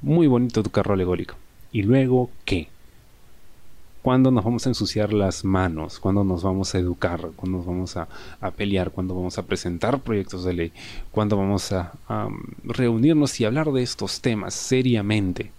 Muy 0.00 0.26
bonito 0.26 0.62
tu 0.62 0.70
carro 0.70 0.94
alegórico. 0.94 1.34
¿Y 1.72 1.82
luego 1.82 2.30
qué? 2.44 2.68
¿Cuándo 4.02 4.30
nos 4.30 4.44
vamos 4.44 4.66
a 4.66 4.70
ensuciar 4.70 5.12
las 5.12 5.44
manos? 5.44 6.00
¿Cuándo 6.00 6.24
nos 6.24 6.42
vamos 6.42 6.74
a 6.74 6.78
educar? 6.78 7.32
¿Cuándo 7.36 7.58
nos 7.58 7.66
vamos 7.66 7.96
a, 7.98 8.08
pelear? 8.56 8.90
¿Cuándo 8.92 9.14
vamos 9.14 9.36
a 9.36 9.42
presentar 9.42 10.00
proyectos 10.00 10.44
de 10.44 10.54
ley? 10.54 10.72
¿Cuándo 11.10 11.36
vamos 11.36 11.70
a, 11.72 11.92
reunirnos 12.64 13.38
y 13.40 13.44
hablar 13.44 13.72
de 13.72 13.82
estos 13.82 14.22
temas 14.22 14.54
seriamente? 14.54 15.52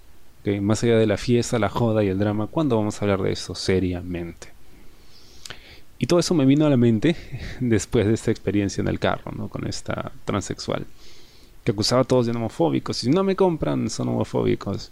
Más 0.60 0.84
allá 0.84 0.98
de 0.98 1.06
la 1.06 1.18
fiesta, 1.18 1.60
la 1.60 1.70
joda 1.70 2.04
y 2.04 2.08
el 2.08 2.18
drama, 2.18 2.48
¿cuándo 2.48 2.78
vamos 2.78 3.00
a 3.00 3.06
hablar 3.06 3.22
de 3.22 3.32
eso 3.32 3.54
seriamente? 3.54 4.48
Y 6.00 6.08
todo 6.08 6.20
eso 6.20 6.34
me 6.34 6.46
vino 6.46 6.66
a 6.66 6.70
la 6.72 6.78
mente 6.78 7.16
después 7.60 8.08
de 8.08 8.16
esta 8.16 8.32
experiencia 8.32 8.82
en 8.82 8.88
el 8.88 8.98
carro, 8.98 9.32
¿no? 9.34 9.50
Con 9.50 9.68
esta 9.68 10.12
transexual. 10.26 10.88
Que 11.64 11.74
acusaba 11.74 12.02
a 12.02 12.06
todos 12.06 12.26
de 12.26 12.32
homofóbicos. 12.32 12.98
Si 12.98 13.12
no 13.12 13.24
me 13.24 13.36
compran, 13.36 13.88
son 13.92 14.10
homofóbicos. 14.10 14.92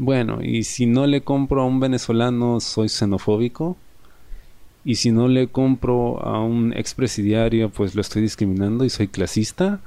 Bueno, 0.00 0.38
y 0.42 0.64
si 0.64 0.86
no 0.86 1.06
le 1.06 1.20
compro 1.20 1.60
a 1.60 1.66
un 1.66 1.78
venezolano, 1.78 2.58
soy 2.60 2.88
xenofóbico. 2.88 3.76
Y 4.82 4.94
si 4.94 5.12
no 5.12 5.28
le 5.28 5.48
compro 5.48 6.24
a 6.24 6.42
un 6.42 6.72
expresidiario, 6.72 7.68
pues 7.68 7.94
lo 7.94 8.00
estoy 8.00 8.22
discriminando 8.22 8.86
y 8.86 8.88
soy 8.88 9.08
clasista. 9.08 9.80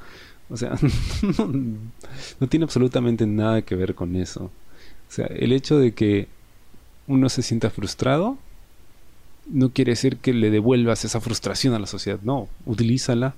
O 0.51 0.57
sea, 0.57 0.77
no, 2.39 2.47
tiene 2.47 2.63
absolutamente 2.63 3.25
nada 3.25 3.63
que 3.63 3.73
ver 3.73 3.95
con 3.95 4.15
eso. 4.15 4.51
O 5.09 5.11
sea, 5.11 5.25
el 5.25 5.51
hecho 5.51 5.79
de 5.79 5.93
que 5.93 6.27
uno 7.07 7.27
se 7.27 7.41
sienta 7.41 7.71
frustrado 7.71 8.37
no 9.47 9.71
quiere 9.71 9.93
decir 9.93 10.17
que 10.17 10.31
le 10.31 10.51
devuelvas 10.51 11.05
esa 11.05 11.21
frustración 11.21 11.73
a 11.73 11.79
la 11.79 11.87
sociedad. 11.87 12.19
No, 12.21 12.49
utilízala 12.67 13.33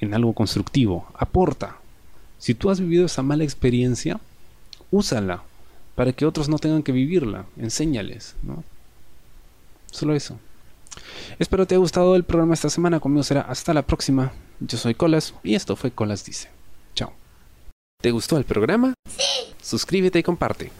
en 0.00 0.12
algo 0.12 0.34
constructivo. 0.34 1.06
Aporta. 1.14 1.78
Si 2.38 2.52
tú 2.52 2.68
has 2.68 2.78
vivido 2.78 3.06
esa 3.06 3.22
mala 3.22 3.44
experiencia, 3.44 4.20
úsala 4.90 5.44
para 5.94 6.12
que 6.12 6.26
otros 6.26 6.48
no 6.48 6.58
tengan 6.58 6.82
que 6.82 6.92
vivirla. 6.92 7.46
Enséñales, 7.56 8.36
¿no? 8.42 8.64
Solo 9.90 10.14
eso. 10.14 10.38
Espero 11.38 11.66
te 11.66 11.74
haya 11.74 11.80
gustado 11.80 12.16
el 12.16 12.24
programa 12.24 12.54
esta 12.54 12.70
semana. 12.70 13.00
Conmigo 13.00 13.22
será 13.22 13.42
hasta 13.42 13.74
la 13.74 13.82
próxima. 13.82 14.32
Yo 14.60 14.78
soy 14.78 14.94
Colas 14.94 15.34
y 15.42 15.54
esto 15.54 15.76
fue 15.76 15.90
Colas 15.90 16.24
Dice. 16.24 16.50
Chao. 16.94 17.12
¿Te 18.00 18.10
gustó 18.10 18.36
el 18.36 18.44
programa? 18.44 18.94
Sí. 19.08 19.54
Suscríbete 19.60 20.18
y 20.18 20.22
comparte. 20.22 20.70